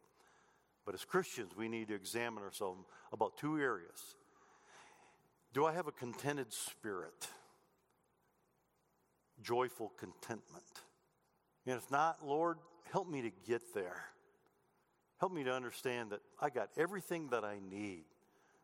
But 0.85 0.95
as 0.95 1.03
Christians, 1.03 1.51
we 1.57 1.67
need 1.67 1.89
to 1.89 1.93
examine 1.93 2.41
ourselves 2.41 2.85
about 3.11 3.37
two 3.37 3.59
areas 3.59 4.15
do 5.53 5.65
I 5.65 5.73
have 5.73 5.87
a 5.87 5.91
contented 5.91 6.53
spirit? 6.53 7.27
Joyful 9.43 9.91
contentment. 9.99 10.63
And 11.67 11.75
if 11.75 11.91
not, 11.91 12.25
Lord, 12.25 12.59
help 12.93 13.09
me 13.09 13.21
to 13.23 13.31
get 13.45 13.73
there. 13.73 14.05
Help 15.19 15.33
me 15.33 15.43
to 15.43 15.53
understand 15.53 16.11
that 16.11 16.21
I 16.39 16.49
got 16.49 16.69
everything 16.77 17.27
that 17.31 17.43
I 17.43 17.57
need. 17.69 18.05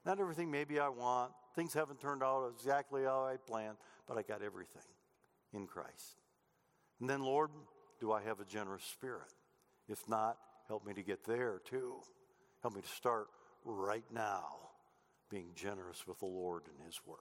Not 0.05 0.21
everything 0.21 0.49
maybe 0.49 0.79
I 0.79 0.87
want. 0.87 1.33
Things 1.53 1.73
haven't 1.73 1.99
turned 1.99 2.23
out 2.23 2.49
exactly 2.55 3.03
how 3.03 3.25
I 3.25 3.35
planned, 3.35 3.75
but 4.07 4.17
I 4.17 4.21
got 4.21 4.41
everything 4.41 4.83
in 5.53 5.67
Christ. 5.67 6.21
And 6.99 7.09
then, 7.09 7.21
Lord, 7.21 7.49
do 7.99 8.11
I 8.11 8.21
have 8.23 8.39
a 8.39 8.45
generous 8.45 8.83
spirit? 8.83 9.33
If 9.87 10.07
not, 10.07 10.37
help 10.67 10.85
me 10.85 10.93
to 10.93 11.03
get 11.03 11.23
there 11.25 11.61
too. 11.65 11.95
Help 12.61 12.75
me 12.75 12.81
to 12.81 12.87
start 12.87 13.27
right 13.63 14.05
now 14.11 14.45
being 15.29 15.49
generous 15.55 16.07
with 16.07 16.19
the 16.19 16.25
Lord 16.25 16.63
and 16.67 16.85
His 16.85 16.99
work. 17.05 17.19